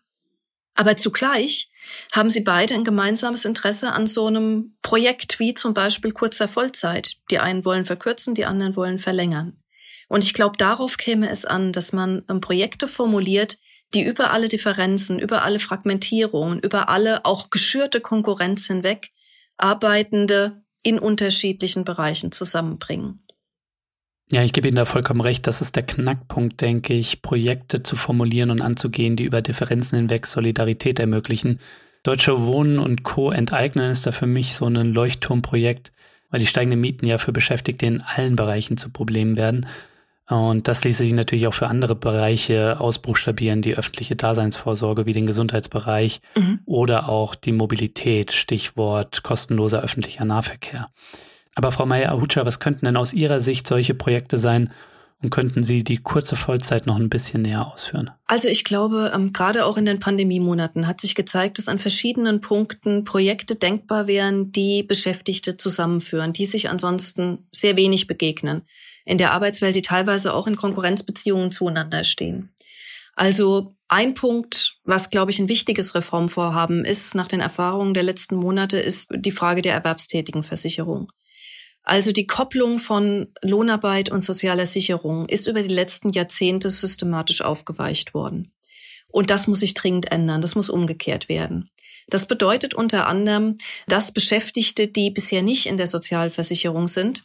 [0.74, 1.70] Aber zugleich
[2.12, 7.16] haben sie beide ein gemeinsames Interesse an so einem Projekt wie zum Beispiel kurzer Vollzeit.
[7.30, 9.56] Die einen wollen verkürzen, die anderen wollen verlängern.
[10.08, 13.58] Und ich glaube, darauf käme es an, dass man ähm, Projekte formuliert,
[13.94, 19.12] die über alle Differenzen, über alle Fragmentierungen, über alle auch geschürte Konkurrenz hinweg
[19.58, 23.26] Arbeitende in unterschiedlichen Bereichen zusammenbringen.
[24.30, 25.46] Ja, ich gebe Ihnen da vollkommen recht.
[25.46, 30.26] Das ist der Knackpunkt, denke ich, Projekte zu formulieren und anzugehen, die über Differenzen hinweg
[30.26, 31.60] Solidarität ermöglichen.
[32.02, 33.30] Deutsche Wohnen und Co.
[33.30, 35.92] enteignen ist da für mich so ein Leuchtturmprojekt,
[36.30, 39.66] weil die steigenden Mieten ja für Beschäftigte in allen Bereichen zu Problemen werden.
[40.28, 45.26] Und das ließe sich natürlich auch für andere Bereiche ausbuchstabieren, die öffentliche Daseinsvorsorge wie den
[45.26, 46.58] Gesundheitsbereich mhm.
[46.66, 50.88] oder auch die Mobilität, Stichwort kostenloser öffentlicher Nahverkehr.
[51.54, 54.72] Aber Frau Meyer-Ahucha, was könnten denn aus Ihrer Sicht solche Projekte sein
[55.22, 58.10] und könnten Sie die kurze Vollzeit noch ein bisschen näher ausführen?
[58.26, 62.40] Also ich glaube, ähm, gerade auch in den Pandemiemonaten hat sich gezeigt, dass an verschiedenen
[62.40, 68.62] Punkten Projekte denkbar wären, die Beschäftigte zusammenführen, die sich ansonsten sehr wenig begegnen
[69.06, 72.52] in der Arbeitswelt, die teilweise auch in Konkurrenzbeziehungen zueinander stehen.
[73.14, 78.36] Also ein Punkt, was, glaube ich, ein wichtiges Reformvorhaben ist nach den Erfahrungen der letzten
[78.36, 81.10] Monate, ist die Frage der Erwerbstätigenversicherung.
[81.82, 88.12] Also die Kopplung von Lohnarbeit und sozialer Sicherung ist über die letzten Jahrzehnte systematisch aufgeweicht
[88.12, 88.52] worden.
[89.06, 91.70] Und das muss sich dringend ändern, das muss umgekehrt werden.
[92.08, 97.24] Das bedeutet unter anderem, dass Beschäftigte, die bisher nicht in der Sozialversicherung sind,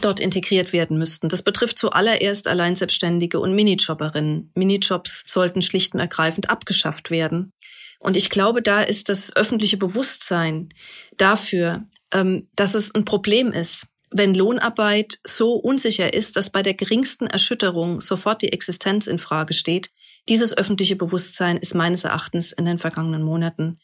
[0.00, 1.28] dort integriert werden müssten.
[1.28, 4.50] Das betrifft zuallererst Alleinselbstständige und Minijobberinnen.
[4.54, 7.52] Minijobs sollten schlicht und ergreifend abgeschafft werden.
[8.00, 10.70] Und ich glaube, da ist das öffentliche Bewusstsein
[11.16, 16.74] dafür, ähm, dass es ein Problem ist, wenn Lohnarbeit so unsicher ist, dass bei der
[16.74, 19.90] geringsten Erschütterung sofort die Existenz in Frage steht.
[20.28, 23.76] Dieses öffentliche Bewusstsein ist meines Erachtens in den vergangenen Monaten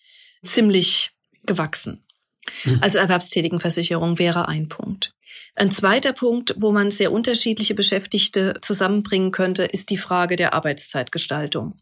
[0.45, 1.13] ziemlich
[1.45, 2.05] gewachsen.
[2.65, 2.79] Mhm.
[2.81, 5.15] Also Erwerbstätigenversicherung wäre ein Punkt.
[5.55, 11.75] Ein zweiter Punkt, wo man sehr unterschiedliche Beschäftigte zusammenbringen könnte, ist die Frage der Arbeitszeitgestaltung.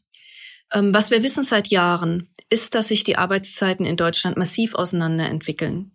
[0.72, 5.92] Ähm, was wir wissen seit Jahren, ist, dass sich die Arbeitszeiten in Deutschland massiv auseinanderentwickeln.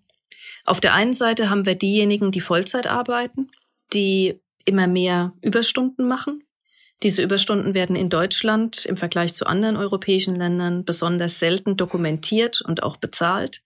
[0.66, 3.50] Auf der einen Seite haben wir diejenigen, die Vollzeit arbeiten,
[3.94, 6.44] die immer mehr Überstunden machen.
[7.04, 12.84] Diese Überstunden werden in Deutschland im Vergleich zu anderen europäischen Ländern besonders selten dokumentiert und
[12.84, 13.64] auch bezahlt.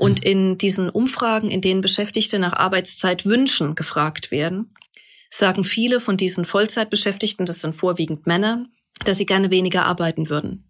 [0.00, 0.30] Und mhm.
[0.30, 4.74] in diesen Umfragen, in denen Beschäftigte nach Arbeitszeitwünschen gefragt werden,
[5.28, 8.64] sagen viele von diesen Vollzeitbeschäftigten, das sind vorwiegend Männer,
[9.04, 10.64] dass sie gerne weniger arbeiten würden.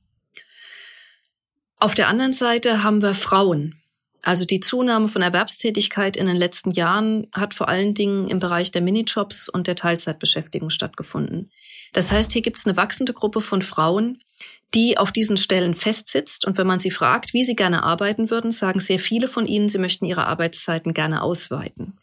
[1.77, 3.81] Auf der anderen Seite haben wir Frauen.
[4.21, 8.73] Also die Zunahme von Erwerbstätigkeit in den letzten Jahren hat vor allen Dingen im Bereich
[8.73, 11.53] der Minijobs und der Teilzeitbeschäftigung stattgefunden.
[11.93, 14.19] Das heißt, hier gibt es eine wachsende Gruppe von Frauen,
[14.75, 16.45] die auf diesen Stellen festsitzt.
[16.47, 19.69] Und wenn man sie fragt, wie sie gerne arbeiten würden, sagen sehr viele von ihnen,
[19.69, 21.99] sie möchten ihre Arbeitszeiten gerne ausweiten.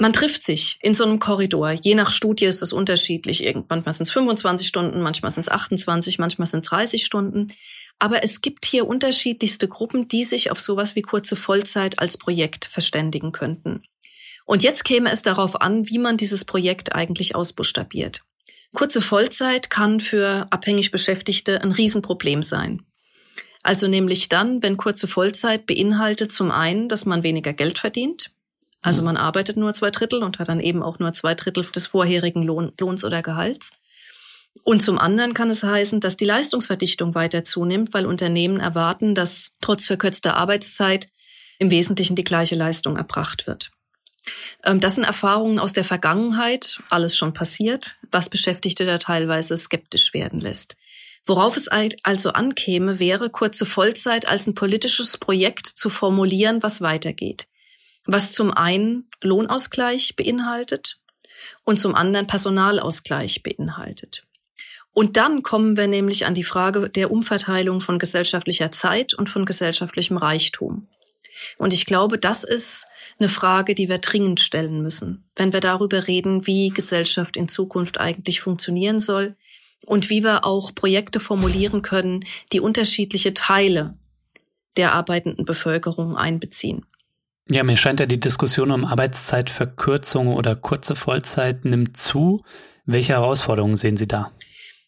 [0.00, 1.72] Man trifft sich in so einem Korridor.
[1.72, 3.42] Je nach Studie ist es unterschiedlich.
[3.68, 7.52] Manchmal sind es 25 Stunden, manchmal sind es 28, manchmal sind es 30 Stunden.
[7.98, 12.64] Aber es gibt hier unterschiedlichste Gruppen, die sich auf sowas wie kurze Vollzeit als Projekt
[12.66, 13.82] verständigen könnten.
[14.44, 18.22] Und jetzt käme es darauf an, wie man dieses Projekt eigentlich ausbuchstabiert.
[18.74, 22.82] Kurze Vollzeit kann für abhängig Beschäftigte ein Riesenproblem sein.
[23.62, 28.30] Also nämlich dann, wenn kurze Vollzeit beinhaltet zum einen, dass man weniger Geld verdient.
[28.80, 31.88] Also man arbeitet nur zwei Drittel und hat dann eben auch nur zwei Drittel des
[31.88, 33.72] vorherigen Lohn, Lohns oder Gehalts.
[34.62, 39.56] Und zum anderen kann es heißen, dass die Leistungsverdichtung weiter zunimmt, weil Unternehmen erwarten, dass
[39.60, 41.08] trotz verkürzter Arbeitszeit
[41.58, 43.70] im Wesentlichen die gleiche Leistung erbracht wird.
[44.64, 50.14] Ähm, das sind Erfahrungen aus der Vergangenheit, alles schon passiert, was Beschäftigte da teilweise skeptisch
[50.14, 50.76] werden lässt.
[51.26, 57.48] Worauf es also ankäme, wäre kurze Vollzeit als ein politisches Projekt zu formulieren, was weitergeht.
[58.06, 61.00] Was zum einen Lohnausgleich beinhaltet
[61.64, 64.22] und zum anderen Personalausgleich beinhaltet.
[64.94, 69.44] Und dann kommen wir nämlich an die Frage der Umverteilung von gesellschaftlicher Zeit und von
[69.44, 70.88] gesellschaftlichem Reichtum.
[71.58, 72.86] Und ich glaube, das ist
[73.18, 77.98] eine Frage, die wir dringend stellen müssen, wenn wir darüber reden, wie Gesellschaft in Zukunft
[77.98, 79.36] eigentlich funktionieren soll
[79.86, 82.20] und wie wir auch Projekte formulieren können,
[82.52, 83.98] die unterschiedliche Teile
[84.76, 86.86] der arbeitenden Bevölkerung einbeziehen.
[87.50, 92.42] Ja, mir scheint ja die Diskussion um Arbeitszeitverkürzung oder kurze Vollzeit nimmt zu.
[92.84, 94.30] Welche Herausforderungen sehen Sie da?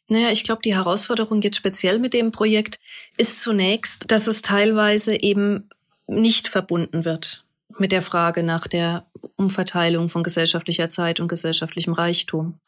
[0.08, 2.78] Naja, ich glaube, die Herausforderung jetzt speziell mit dem Projekt
[3.16, 5.68] ist zunächst, dass es teilweise eben
[6.06, 7.44] nicht verbunden wird
[7.80, 9.06] mit der Frage nach der
[9.36, 12.60] Umverteilung von gesellschaftlicher Zeit und gesellschaftlichem Reichtum.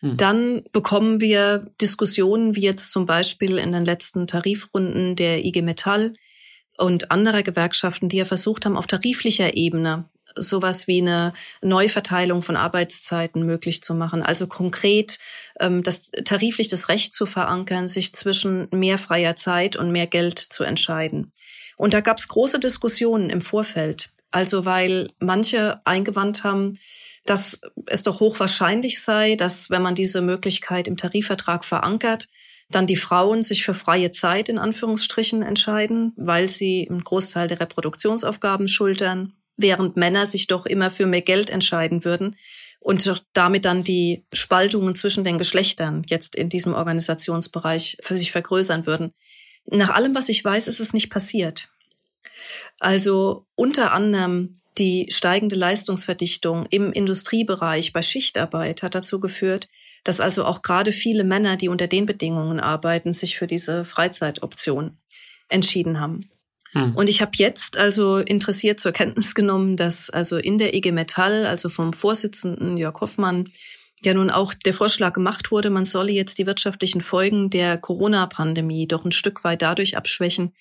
[0.00, 0.16] Hm.
[0.16, 6.12] Dann bekommen wir Diskussionen wie jetzt zum Beispiel in den letzten Tarifrunden der IG Metall
[6.78, 11.32] und anderer Gewerkschaften, die ja versucht haben, auf tariflicher Ebene sowas wie eine
[11.62, 14.22] Neuverteilung von Arbeitszeiten möglich zu machen.
[14.22, 15.18] Also konkret
[15.60, 20.38] ähm, das tariflich das Recht zu verankern, sich zwischen mehr freier Zeit und mehr Geld
[20.38, 21.32] zu entscheiden.
[21.76, 24.10] Und da gab es große Diskussionen im Vorfeld.
[24.30, 26.74] Also weil manche eingewandt haben,
[27.24, 32.28] dass es doch hochwahrscheinlich sei, dass wenn man diese Möglichkeit im Tarifvertrag verankert,
[32.70, 37.60] dann die Frauen sich für freie Zeit in Anführungsstrichen entscheiden, weil sie einen Großteil der
[37.60, 42.36] Reproduktionsaufgaben schultern, während Männer sich doch immer für mehr Geld entscheiden würden
[42.80, 48.86] und damit dann die Spaltungen zwischen den Geschlechtern jetzt in diesem Organisationsbereich für sich vergrößern
[48.86, 49.12] würden.
[49.66, 51.68] Nach allem, was ich weiß, ist es nicht passiert.
[52.78, 59.68] Also unter anderem die steigende Leistungsverdichtung im Industriebereich bei Schichtarbeit hat dazu geführt,
[60.04, 64.98] dass also auch gerade viele Männer, die unter den Bedingungen arbeiten, sich für diese Freizeitoption
[65.48, 66.28] entschieden haben.
[66.72, 66.94] Hm.
[66.94, 71.46] Und ich habe jetzt also interessiert zur Kenntnis genommen, dass also in der IG Metall,
[71.46, 73.48] also vom Vorsitzenden Jörg Hoffmann,
[74.04, 78.86] ja nun auch der Vorschlag gemacht wurde, man solle jetzt die wirtschaftlichen Folgen der Corona-Pandemie
[78.86, 80.52] doch ein Stück weit dadurch abschwächen,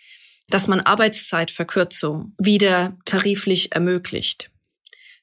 [0.50, 4.52] dass man Arbeitszeitverkürzung wieder tariflich ermöglicht.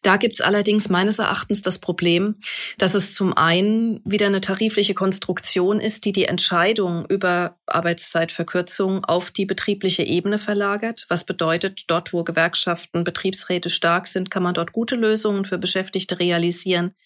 [0.02, 2.34] Da gibt's allerdings meines Erachtens das Problem,
[2.76, 9.30] dass es zum einen wieder eine tarifliche Konstruktion ist, die die Entscheidung über Arbeitszeitverkürzung auf
[9.30, 11.06] die betriebliche Ebene verlagert.
[11.08, 16.18] Was bedeutet, dort, wo Gewerkschaften, Betriebsräte stark sind, kann man dort gute Lösungen für Beschäftigte
[16.18, 16.96] realisieren.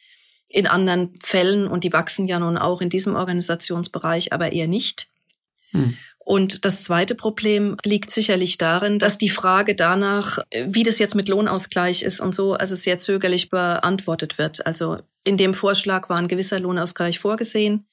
[0.48, 5.08] In anderen Fällen, und die wachsen ja nun auch in diesem Organisationsbereich, aber eher nicht.
[5.72, 5.98] Hm.
[6.26, 11.28] Und das zweite Problem liegt sicherlich darin, dass die Frage danach, wie das jetzt mit
[11.28, 14.66] Lohnausgleich ist und so, also sehr zögerlich beantwortet wird.
[14.66, 17.86] Also in dem Vorschlag war ein gewisser Lohnausgleich vorgesehen.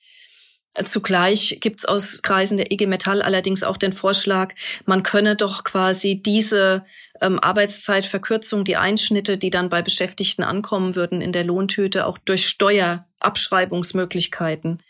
[0.84, 4.56] Zugleich gibt es aus Kreisen der IG Metall allerdings auch den Vorschlag,
[4.88, 6.84] man könne doch quasi diese
[7.22, 12.48] ähm, Arbeitszeitverkürzung, die Einschnitte, die dann bei Beschäftigten ankommen würden in der Lohntüte, auch durch
[12.48, 14.82] Steuerabschreibungsmöglichkeiten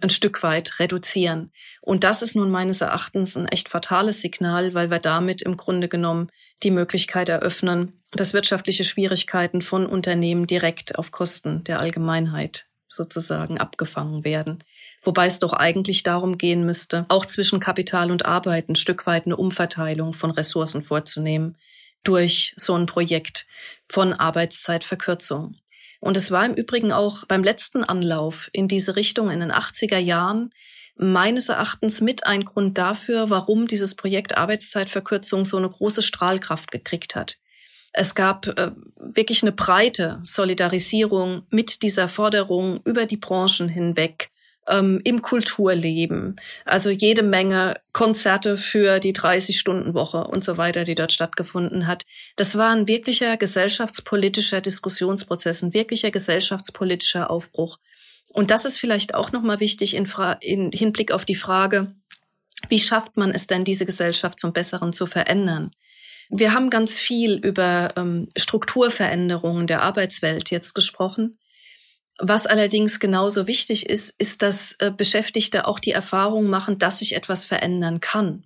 [0.00, 1.52] ein Stück weit reduzieren.
[1.80, 5.88] Und das ist nun meines Erachtens ein echt fatales Signal, weil wir damit im Grunde
[5.88, 6.30] genommen
[6.62, 14.24] die Möglichkeit eröffnen, dass wirtschaftliche Schwierigkeiten von Unternehmen direkt auf Kosten der Allgemeinheit sozusagen abgefangen
[14.24, 14.62] werden.
[15.02, 19.26] Wobei es doch eigentlich darum gehen müsste, auch zwischen Kapital und Arbeit ein Stück weit
[19.26, 21.56] eine Umverteilung von Ressourcen vorzunehmen
[22.02, 23.46] durch so ein Projekt
[23.88, 25.56] von Arbeitszeitverkürzung.
[26.00, 29.98] Und es war im Übrigen auch beim letzten Anlauf in diese Richtung in den 80er
[29.98, 30.50] Jahren
[30.96, 37.14] meines Erachtens mit ein Grund dafür, warum dieses Projekt Arbeitszeitverkürzung so eine große Strahlkraft gekriegt
[37.14, 37.38] hat.
[37.92, 44.30] Es gab äh, wirklich eine breite Solidarisierung mit dieser Forderung über die Branchen hinweg
[44.68, 46.36] ähm, im Kulturleben.
[46.64, 52.04] Also jede Menge Konzerte für die 30-Stunden-Woche und so weiter, die dort stattgefunden hat.
[52.36, 57.78] Das war ein wirklicher gesellschaftspolitischer Diskussionsprozess, ein wirklicher gesellschaftspolitischer Aufbruch.
[58.28, 60.06] Und das ist vielleicht auch nochmal wichtig in,
[60.40, 61.94] in Hinblick auf die Frage,
[62.68, 65.70] wie schafft man es denn, diese Gesellschaft zum Besseren zu verändern?
[66.28, 71.38] Wir haben ganz viel über ähm, Strukturveränderungen der Arbeitswelt jetzt gesprochen.
[72.18, 77.14] Was allerdings genauso wichtig ist, ist, dass äh, Beschäftigte auch die Erfahrung machen, dass sich
[77.14, 78.44] etwas verändern kann.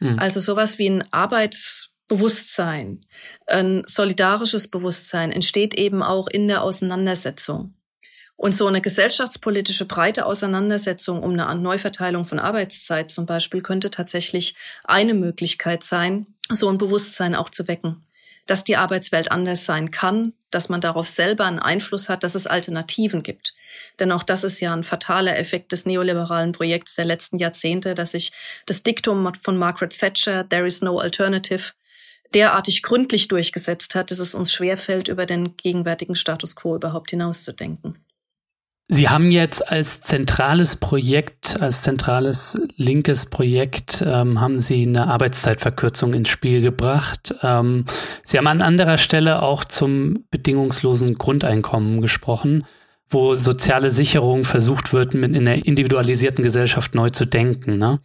[0.00, 0.18] Mhm.
[0.18, 3.06] Also sowas wie ein Arbeitsbewusstsein,
[3.46, 7.74] ein solidarisches Bewusstsein entsteht eben auch in der Auseinandersetzung.
[8.36, 14.56] Und so eine gesellschaftspolitische breite Auseinandersetzung um eine Neuverteilung von Arbeitszeit zum Beispiel könnte tatsächlich
[14.82, 18.02] eine Möglichkeit sein, so ein Bewusstsein auch zu wecken
[18.46, 22.46] dass die Arbeitswelt anders sein kann, dass man darauf selber einen Einfluss hat, dass es
[22.46, 23.54] Alternativen gibt.
[23.98, 28.12] Denn auch das ist ja ein fataler Effekt des neoliberalen Projekts der letzten Jahrzehnte, dass
[28.12, 28.32] sich
[28.66, 31.72] das Diktum von Margaret Thatcher, There is no alternative,
[32.34, 38.04] derartig gründlich durchgesetzt hat, dass es uns schwerfällt, über den gegenwärtigen Status quo überhaupt hinauszudenken.
[38.88, 46.12] Sie haben jetzt als zentrales Projekt, als zentrales linkes Projekt, ähm, haben Sie eine Arbeitszeitverkürzung
[46.12, 47.34] ins Spiel gebracht.
[47.42, 47.86] Ähm,
[48.24, 52.66] Sie haben an anderer Stelle auch zum bedingungslosen Grundeinkommen gesprochen,
[53.08, 57.78] wo soziale Sicherung versucht wird, mit in der individualisierten Gesellschaft neu zu denken.
[57.78, 58.00] Ne?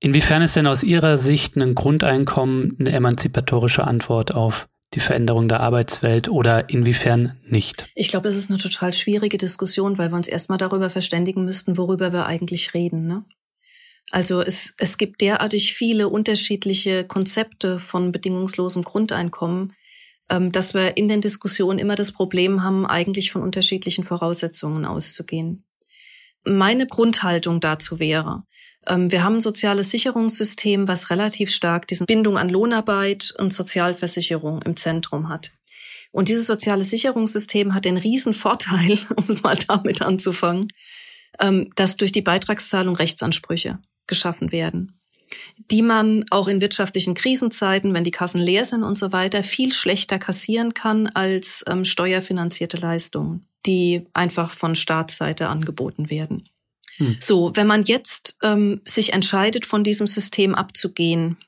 [0.00, 5.60] Inwiefern ist denn aus Ihrer Sicht ein Grundeinkommen eine emanzipatorische Antwort auf die Veränderung der
[5.60, 7.86] Arbeitswelt oder inwiefern nicht?
[7.94, 11.76] Ich glaube, das ist eine total schwierige Diskussion, weil wir uns erstmal darüber verständigen müssten,
[11.76, 13.06] worüber wir eigentlich reden.
[13.06, 13.24] Ne?
[14.10, 19.72] Also es, es gibt derartig viele unterschiedliche Konzepte von bedingungslosem Grundeinkommen,
[20.28, 25.64] ähm, dass wir in den Diskussionen immer das Problem haben, eigentlich von unterschiedlichen Voraussetzungen auszugehen.
[26.44, 28.44] Meine Grundhaltung dazu wäre,
[28.86, 34.76] wir haben ein soziales Sicherungssystem, was relativ stark diese Bindung an Lohnarbeit und Sozialversicherung im
[34.76, 35.52] Zentrum hat.
[36.12, 40.68] Und dieses soziale Sicherungssystem hat den riesen Vorteil, um mal damit anzufangen,
[41.38, 45.00] ähm, dass durch die Beitragszahlung Rechtsansprüche geschaffen werden,
[45.70, 49.72] die man auch in wirtschaftlichen Krisenzeiten, wenn die Kassen leer sind und so weiter, viel
[49.72, 56.44] schlechter kassieren kann als ähm, steuerfinanzierte Leistungen, die einfach von Staatsseite angeboten werden.
[57.00, 57.16] Hm.
[57.18, 61.38] So, wenn man jetzt ähm, sich entscheidet, von diesem System abzugehen,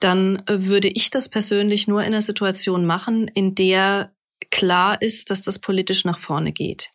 [0.00, 4.12] dann äh, würde ich das persönlich nur in einer Situation machen, in der
[4.50, 6.90] klar ist, dass das politisch nach vorne geht.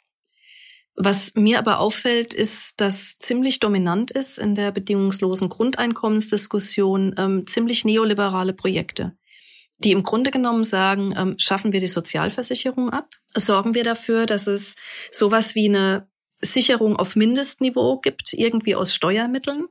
[1.02, 7.86] Was mir aber auffällt, ist, dass ziemlich dominant ist in der bedingungslosen Grundeinkommensdiskussion ähm, ziemlich
[7.86, 9.14] neoliberale Projekte,
[9.78, 14.48] die im Grunde genommen sagen, ähm, schaffen wir die Sozialversicherung ab, sorgen wir dafür, dass
[14.48, 14.76] es
[15.10, 16.09] sowas wie eine
[16.42, 19.68] Sicherung auf Mindestniveau gibt, irgendwie aus Steuermitteln,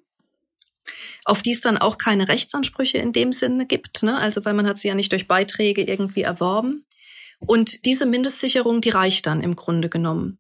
[1.25, 4.17] auf die es dann auch keine Rechtsansprüche in dem Sinne gibt, ne?
[4.17, 6.85] also weil man hat sie ja nicht durch Beiträge irgendwie erworben.
[7.41, 10.39] Und diese Mindestsicherung, die reicht dann im Grunde genommen.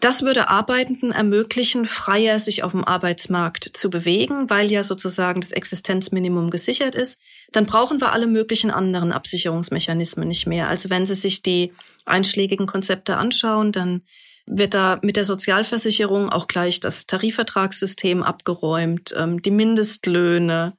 [0.00, 5.52] Das würde Arbeitenden ermöglichen, freier sich auf dem Arbeitsmarkt zu bewegen, weil ja sozusagen das
[5.52, 7.20] Existenzminimum gesichert ist.
[7.52, 10.68] Dann brauchen wir alle möglichen anderen Absicherungsmechanismen nicht mehr.
[10.68, 11.72] Also wenn Sie sich die
[12.04, 14.02] einschlägigen Konzepte anschauen, dann
[14.46, 19.14] wird da mit der Sozialversicherung auch gleich das Tarifvertragssystem abgeräumt.
[19.16, 20.76] Ähm, die Mindestlöhne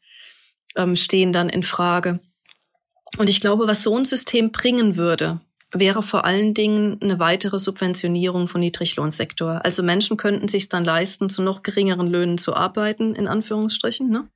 [0.76, 2.20] ähm, stehen dann in Frage.
[3.18, 5.39] Und ich glaube, was so ein System bringen würde,
[5.72, 9.63] wäre vor allen Dingen eine weitere Subventionierung von Niedriglohnsektor.
[9.63, 14.09] Also Menschen könnten sich dann leisten, zu noch geringeren Löhnen zu arbeiten, in Anführungsstrichen.
[14.09, 14.28] Ne?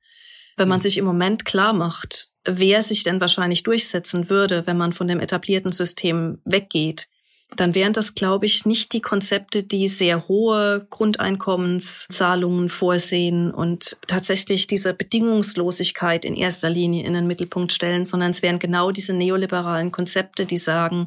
[0.56, 4.92] Wenn man sich im Moment klar macht, wer sich denn wahrscheinlich durchsetzen würde, wenn man
[4.92, 7.08] von dem etablierten System weggeht,
[7.56, 14.66] dann wären das, glaube ich, nicht die Konzepte, die sehr hohe Grundeinkommenszahlungen vorsehen und tatsächlich
[14.66, 19.90] diese Bedingungslosigkeit in erster Linie in den Mittelpunkt stellen, sondern es wären genau diese neoliberalen
[19.90, 21.06] Konzepte, die sagen,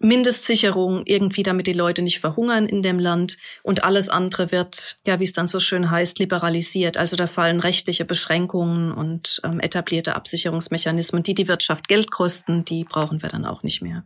[0.00, 5.18] Mindestsicherung irgendwie, damit die Leute nicht verhungern in dem Land und alles andere wird, ja,
[5.18, 6.96] wie es dann so schön heißt, liberalisiert.
[6.96, 12.84] Also da fallen rechtliche Beschränkungen und ähm, etablierte Absicherungsmechanismen, die die Wirtschaft Geld kosten, die
[12.84, 14.04] brauchen wir dann auch nicht mehr.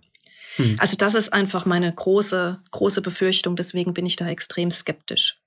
[0.56, 0.76] Hm.
[0.78, 3.56] Also das ist einfach meine große, große Befürchtung.
[3.56, 5.38] Deswegen bin ich da extrem skeptisch.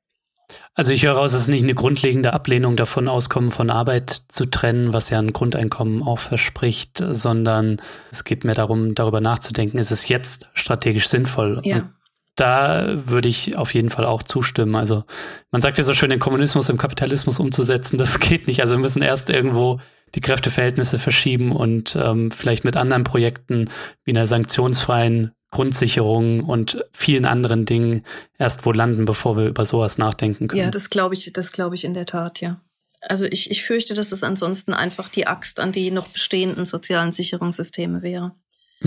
[0.75, 4.45] Also ich höre raus, es ist nicht eine grundlegende Ablehnung davon, Auskommen von Arbeit zu
[4.45, 7.81] trennen, was ja ein Grundeinkommen auch verspricht, sondern
[8.11, 11.59] es geht mehr darum, darüber nachzudenken, ist es jetzt strategisch sinnvoll?
[11.63, 11.77] Ja.
[11.77, 11.94] Und
[12.35, 14.75] da würde ich auf jeden Fall auch zustimmen.
[14.75, 15.03] Also
[15.51, 18.61] man sagt ja so schön, den Kommunismus im Kapitalismus umzusetzen, das geht nicht.
[18.61, 19.79] Also wir müssen erst irgendwo
[20.13, 23.69] die Kräfteverhältnisse verschieben und ähm, vielleicht mit anderen Projekten
[24.03, 28.03] wie einer sanktionsfreien Grundsicherung und vielen anderen Dingen
[28.37, 30.61] erst wo landen, bevor wir über sowas nachdenken können.
[30.61, 32.59] Ja, das glaube ich, das glaube ich in der Tat, ja.
[33.07, 37.11] Also ich, ich fürchte, dass es ansonsten einfach die Axt an die noch bestehenden sozialen
[37.11, 38.33] Sicherungssysteme wäre.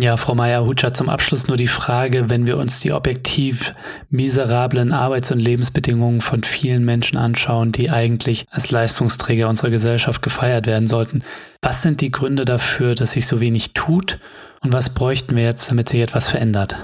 [0.01, 3.73] Ja, Frau Meyer-Hutscher, zum Abschluss nur die Frage, wenn wir uns die objektiv
[4.11, 10.69] miserablen Arbeits- und Lebensbedingungen von vielen Menschen anschauen, die eigentlich als Leistungsträger unserer Gesellschaft gefeiert
[10.69, 11.25] werden sollten,
[11.63, 14.21] was sind die Gründe dafür, dass sich so wenig tut
[14.63, 16.77] und was bräuchten wir jetzt, damit sich etwas verändert?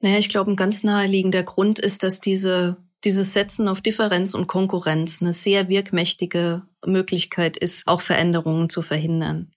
[0.00, 4.46] Naja, ich glaube, ein ganz naheliegender Grund ist, dass diese, dieses Setzen auf Differenz und
[4.46, 9.50] Konkurrenz eine sehr wirkmächtige Möglichkeit ist, auch Veränderungen zu verhindern.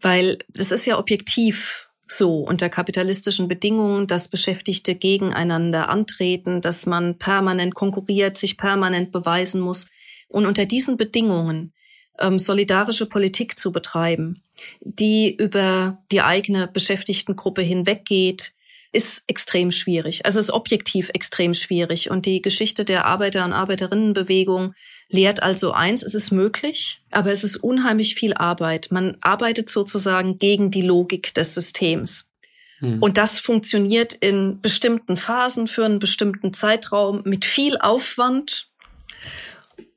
[0.00, 7.18] Weil es ist ja objektiv so unter kapitalistischen Bedingungen, dass Beschäftigte gegeneinander antreten, dass man
[7.18, 9.86] permanent konkurriert, sich permanent beweisen muss.
[10.28, 11.72] Und unter diesen Bedingungen
[12.18, 14.40] ähm, solidarische Politik zu betreiben,
[14.80, 18.53] die über die eigene Beschäftigtengruppe hinweggeht,
[18.94, 20.24] ist extrem schwierig.
[20.24, 22.10] Also ist objektiv extrem schwierig.
[22.10, 24.74] Und die Geschichte der Arbeiter- und Arbeiterinnenbewegung
[25.08, 28.88] lehrt also eins, es ist möglich, aber es ist unheimlich viel Arbeit.
[28.90, 32.32] Man arbeitet sozusagen gegen die Logik des Systems.
[32.78, 33.02] Hm.
[33.02, 38.68] Und das funktioniert in bestimmten Phasen für einen bestimmten Zeitraum mit viel Aufwand.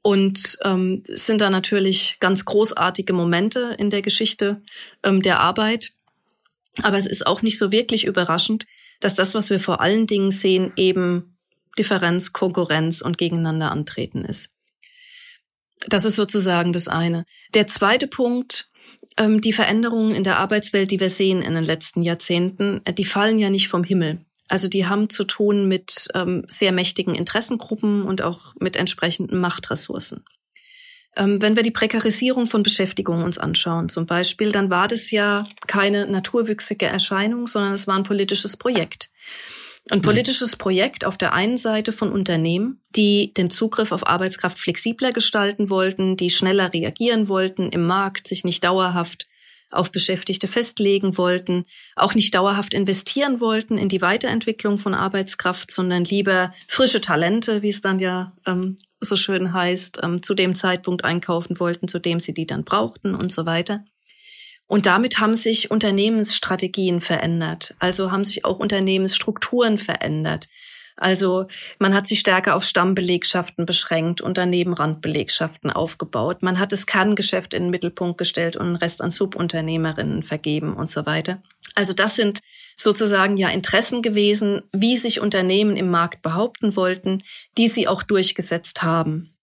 [0.02, 4.62] Und ähm, sind da natürlich ganz großartige Momente in der Geschichte
[5.04, 5.92] ähm, der Arbeit.
[6.82, 8.66] Aber es ist auch nicht so wirklich überraschend,
[9.00, 11.38] dass das, was wir vor allen Dingen sehen, eben
[11.78, 14.54] Differenz, Konkurrenz und gegeneinander antreten ist.
[15.88, 17.26] Das ist sozusagen das eine.
[17.54, 18.72] Der zweite Punkt
[19.18, 23.06] ähm, die Veränderungen in der Arbeitswelt, die wir sehen in den letzten Jahrzehnten, äh, die
[23.06, 24.20] fallen ja nicht vom Himmel.
[24.50, 30.24] Also die haben zu tun mit ähm, sehr mächtigen Interessengruppen und auch mit entsprechenden Machtressourcen.
[31.18, 35.48] Ähm, wenn wir die Prekarisierung von Beschäftigung uns anschauen zum Beispiel, dann war das ja
[35.66, 39.10] keine naturwüchsige Erscheinung, sondern es war ein politisches Projekt.
[39.90, 40.04] Ein mhm.
[40.04, 45.72] politisches Projekt auf der einen Seite von Unternehmen, die den Zugriff auf Arbeitskraft flexibler gestalten
[45.72, 49.28] wollten, die schneller reagieren wollten im Markt, sich nicht dauerhaft
[49.72, 51.66] auf Beschäftigte festlegen wollten,
[51.96, 57.70] auch nicht dauerhaft investieren wollten in die Weiterentwicklung von Arbeitskraft, sondern lieber frische Talente, wie
[57.70, 62.20] es dann ja ähm, so schön heißt, ähm, zu dem Zeitpunkt einkaufen wollten, zu dem
[62.20, 63.84] sie die dann brauchten und so weiter.
[64.68, 70.48] Und damit haben sich Unternehmensstrategien verändert, also haben sich auch Unternehmensstrukturen verändert.
[70.98, 71.46] Also
[71.78, 76.42] man hat sich stärker auf Stammbelegschaften beschränkt und daneben Randbelegschaften aufgebaut.
[76.42, 80.90] Man hat das Kerngeschäft in den Mittelpunkt gestellt und den Rest an Subunternehmerinnen vergeben und
[80.90, 81.42] so weiter.
[81.76, 82.40] Also das sind
[82.80, 87.24] sozusagen ja Interessen gewesen, wie sich Unternehmen im Markt behaupten wollten,
[87.58, 89.36] die sie auch durchgesetzt haben.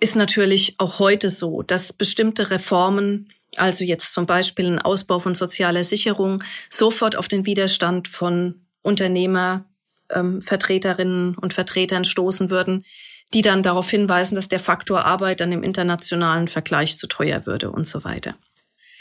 [0.00, 5.34] Ist natürlich auch heute so, dass bestimmte Reformen also jetzt zum Beispiel ein Ausbau von
[5.34, 9.64] sozialer Sicherung, sofort auf den Widerstand von Unternehmer,
[10.10, 10.40] ähm,
[11.40, 12.84] und Vertretern stoßen würden,
[13.34, 17.70] die dann darauf hinweisen, dass der Faktor Arbeit dann im internationalen Vergleich zu teuer würde
[17.70, 18.34] und so weiter.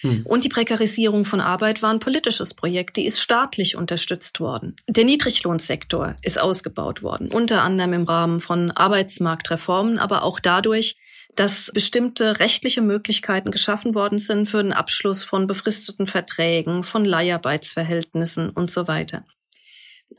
[0.02, 0.26] Hm.
[0.26, 4.76] Und die Prekarisierung von Arbeit war ein politisches Projekt, die ist staatlich unterstützt worden.
[4.88, 10.98] Der Niedriglohnsektor ist ausgebaut worden, unter anderem im Rahmen von Arbeitsmarktreformen, aber auch dadurch,
[11.36, 18.50] dass bestimmte rechtliche Möglichkeiten geschaffen worden sind für den Abschluss von befristeten Verträgen, von Leiharbeitsverhältnissen
[18.50, 19.24] und so weiter.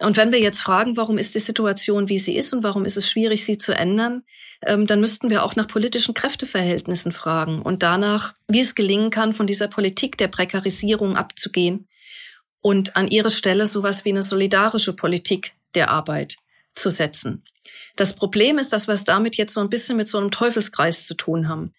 [0.00, 2.96] Und wenn wir jetzt fragen, warum ist die Situation, wie sie ist und warum ist
[2.96, 4.22] es schwierig, sie zu ändern,
[4.64, 9.32] ähm, dann müssten wir auch nach politischen Kräfteverhältnissen fragen und danach, wie es gelingen kann,
[9.32, 11.88] von dieser Politik der Prekarisierung abzugehen
[12.60, 16.36] und an ihre Stelle sowas wie eine solidarische Politik der Arbeit
[16.74, 17.42] zu setzen.
[17.96, 21.04] Das Problem ist, dass wir es damit jetzt so ein bisschen mit so einem Teufelskreis
[21.04, 21.74] zu tun haben.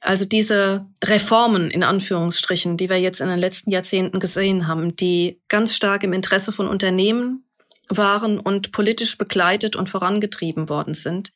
[0.00, 5.40] Also diese Reformen in Anführungsstrichen, die wir jetzt in den letzten Jahrzehnten gesehen haben, die
[5.48, 7.44] ganz stark im Interesse von Unternehmen
[7.88, 11.32] waren und politisch begleitet und vorangetrieben worden sind,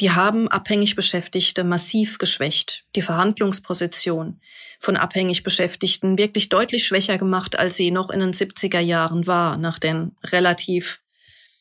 [0.00, 2.84] die haben abhängig Beschäftigte massiv geschwächt.
[2.96, 4.40] Die Verhandlungsposition
[4.78, 9.58] von abhängig Beschäftigten wirklich deutlich schwächer gemacht, als sie noch in den 70er Jahren war,
[9.58, 11.00] nach den relativ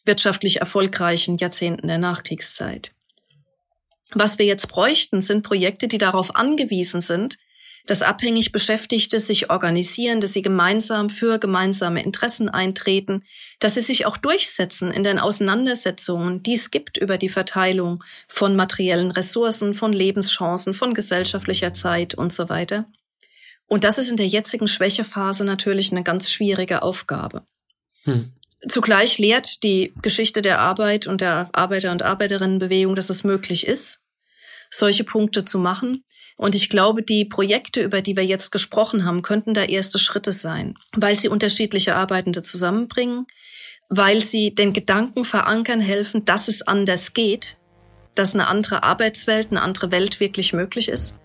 [0.06, 2.94] wirtschaftlich erfolgreichen Jahrzehnten der Nachkriegszeit.
[4.14, 7.38] Was wir jetzt bräuchten, sind Projekte, die darauf angewiesen sind,
[7.86, 13.24] dass abhängig Beschäftigte sich organisieren, dass sie gemeinsam für gemeinsame Interessen eintreten,
[13.60, 18.56] dass sie sich auch durchsetzen in den Auseinandersetzungen, die es gibt über die Verteilung von
[18.56, 22.86] materiellen Ressourcen, von Lebenschancen, von gesellschaftlicher Zeit und so weiter.
[23.66, 27.44] Und das ist in der jetzigen Schwächephase natürlich eine ganz schwierige Aufgabe.
[28.04, 28.32] Hm.
[28.68, 34.06] Zugleich lehrt die Geschichte der Arbeit und der Arbeiter- und Arbeiterinnenbewegung, dass es möglich ist,
[34.70, 36.04] solche Punkte zu machen.
[36.36, 40.34] Und ich glaube, die Projekte, über die wir jetzt gesprochen haben, könnten da erste Schritte
[40.34, 43.26] sein, weil sie unterschiedliche Arbeitende zusammenbringen,
[43.90, 47.58] weil sie den Gedanken verankern helfen, dass es anders geht,
[48.16, 51.20] dass eine andere Arbeitswelt, eine andere Welt wirklich möglich ist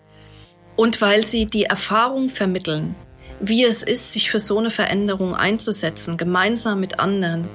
[0.75, 2.95] und weil sie die Erfahrung vermitteln,
[3.39, 7.47] wie es ist, sich für so eine Veränderung einzusetzen, gemeinsam mit anderen,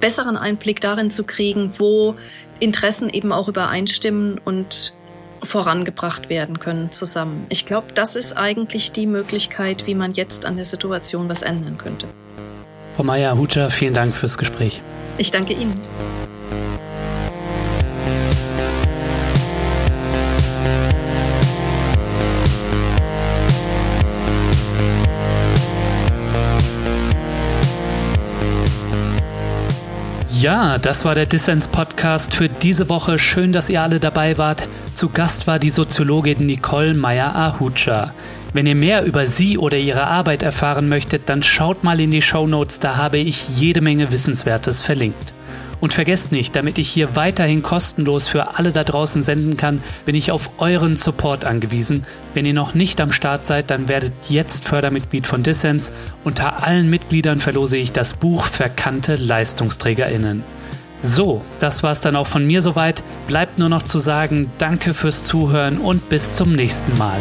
[0.00, 2.14] besseren Einblick darin zu kriegen, wo
[2.60, 4.94] Interessen eben auch übereinstimmen und
[5.42, 7.46] vorangebracht werden können zusammen.
[7.48, 11.78] Ich glaube, das ist eigentlich die Möglichkeit, wie man jetzt an der Situation was ändern
[11.78, 12.06] könnte.
[12.96, 14.80] Frau Meier-Hutscher, vielen Dank fürs Gespräch.
[15.18, 15.78] Ich danke Ihnen.
[30.40, 33.18] Ja, das war der Dissens-Podcast für diese Woche.
[33.18, 34.68] Schön, dass ihr alle dabei wart.
[34.94, 38.12] Zu Gast war die Soziologin Nicole Meyer-Ahutscher.
[38.52, 42.20] Wenn ihr mehr über sie oder ihre Arbeit erfahren möchtet, dann schaut mal in die
[42.20, 45.32] Show Notes, da habe ich jede Menge Wissenswertes verlinkt.
[45.80, 50.14] Und vergesst nicht, damit ich hier weiterhin kostenlos für alle da draußen senden kann, bin
[50.14, 52.04] ich auf euren Support angewiesen.
[52.34, 55.92] Wenn ihr noch nicht am Start seid, dann werdet jetzt Fördermitglied von Dissens.
[56.24, 60.42] Unter allen Mitgliedern verlose ich das Buch Verkannte LeistungsträgerInnen.
[61.02, 63.02] So, das war's dann auch von mir soweit.
[63.26, 67.20] Bleibt nur noch zu sagen, danke fürs Zuhören und bis zum nächsten Mal.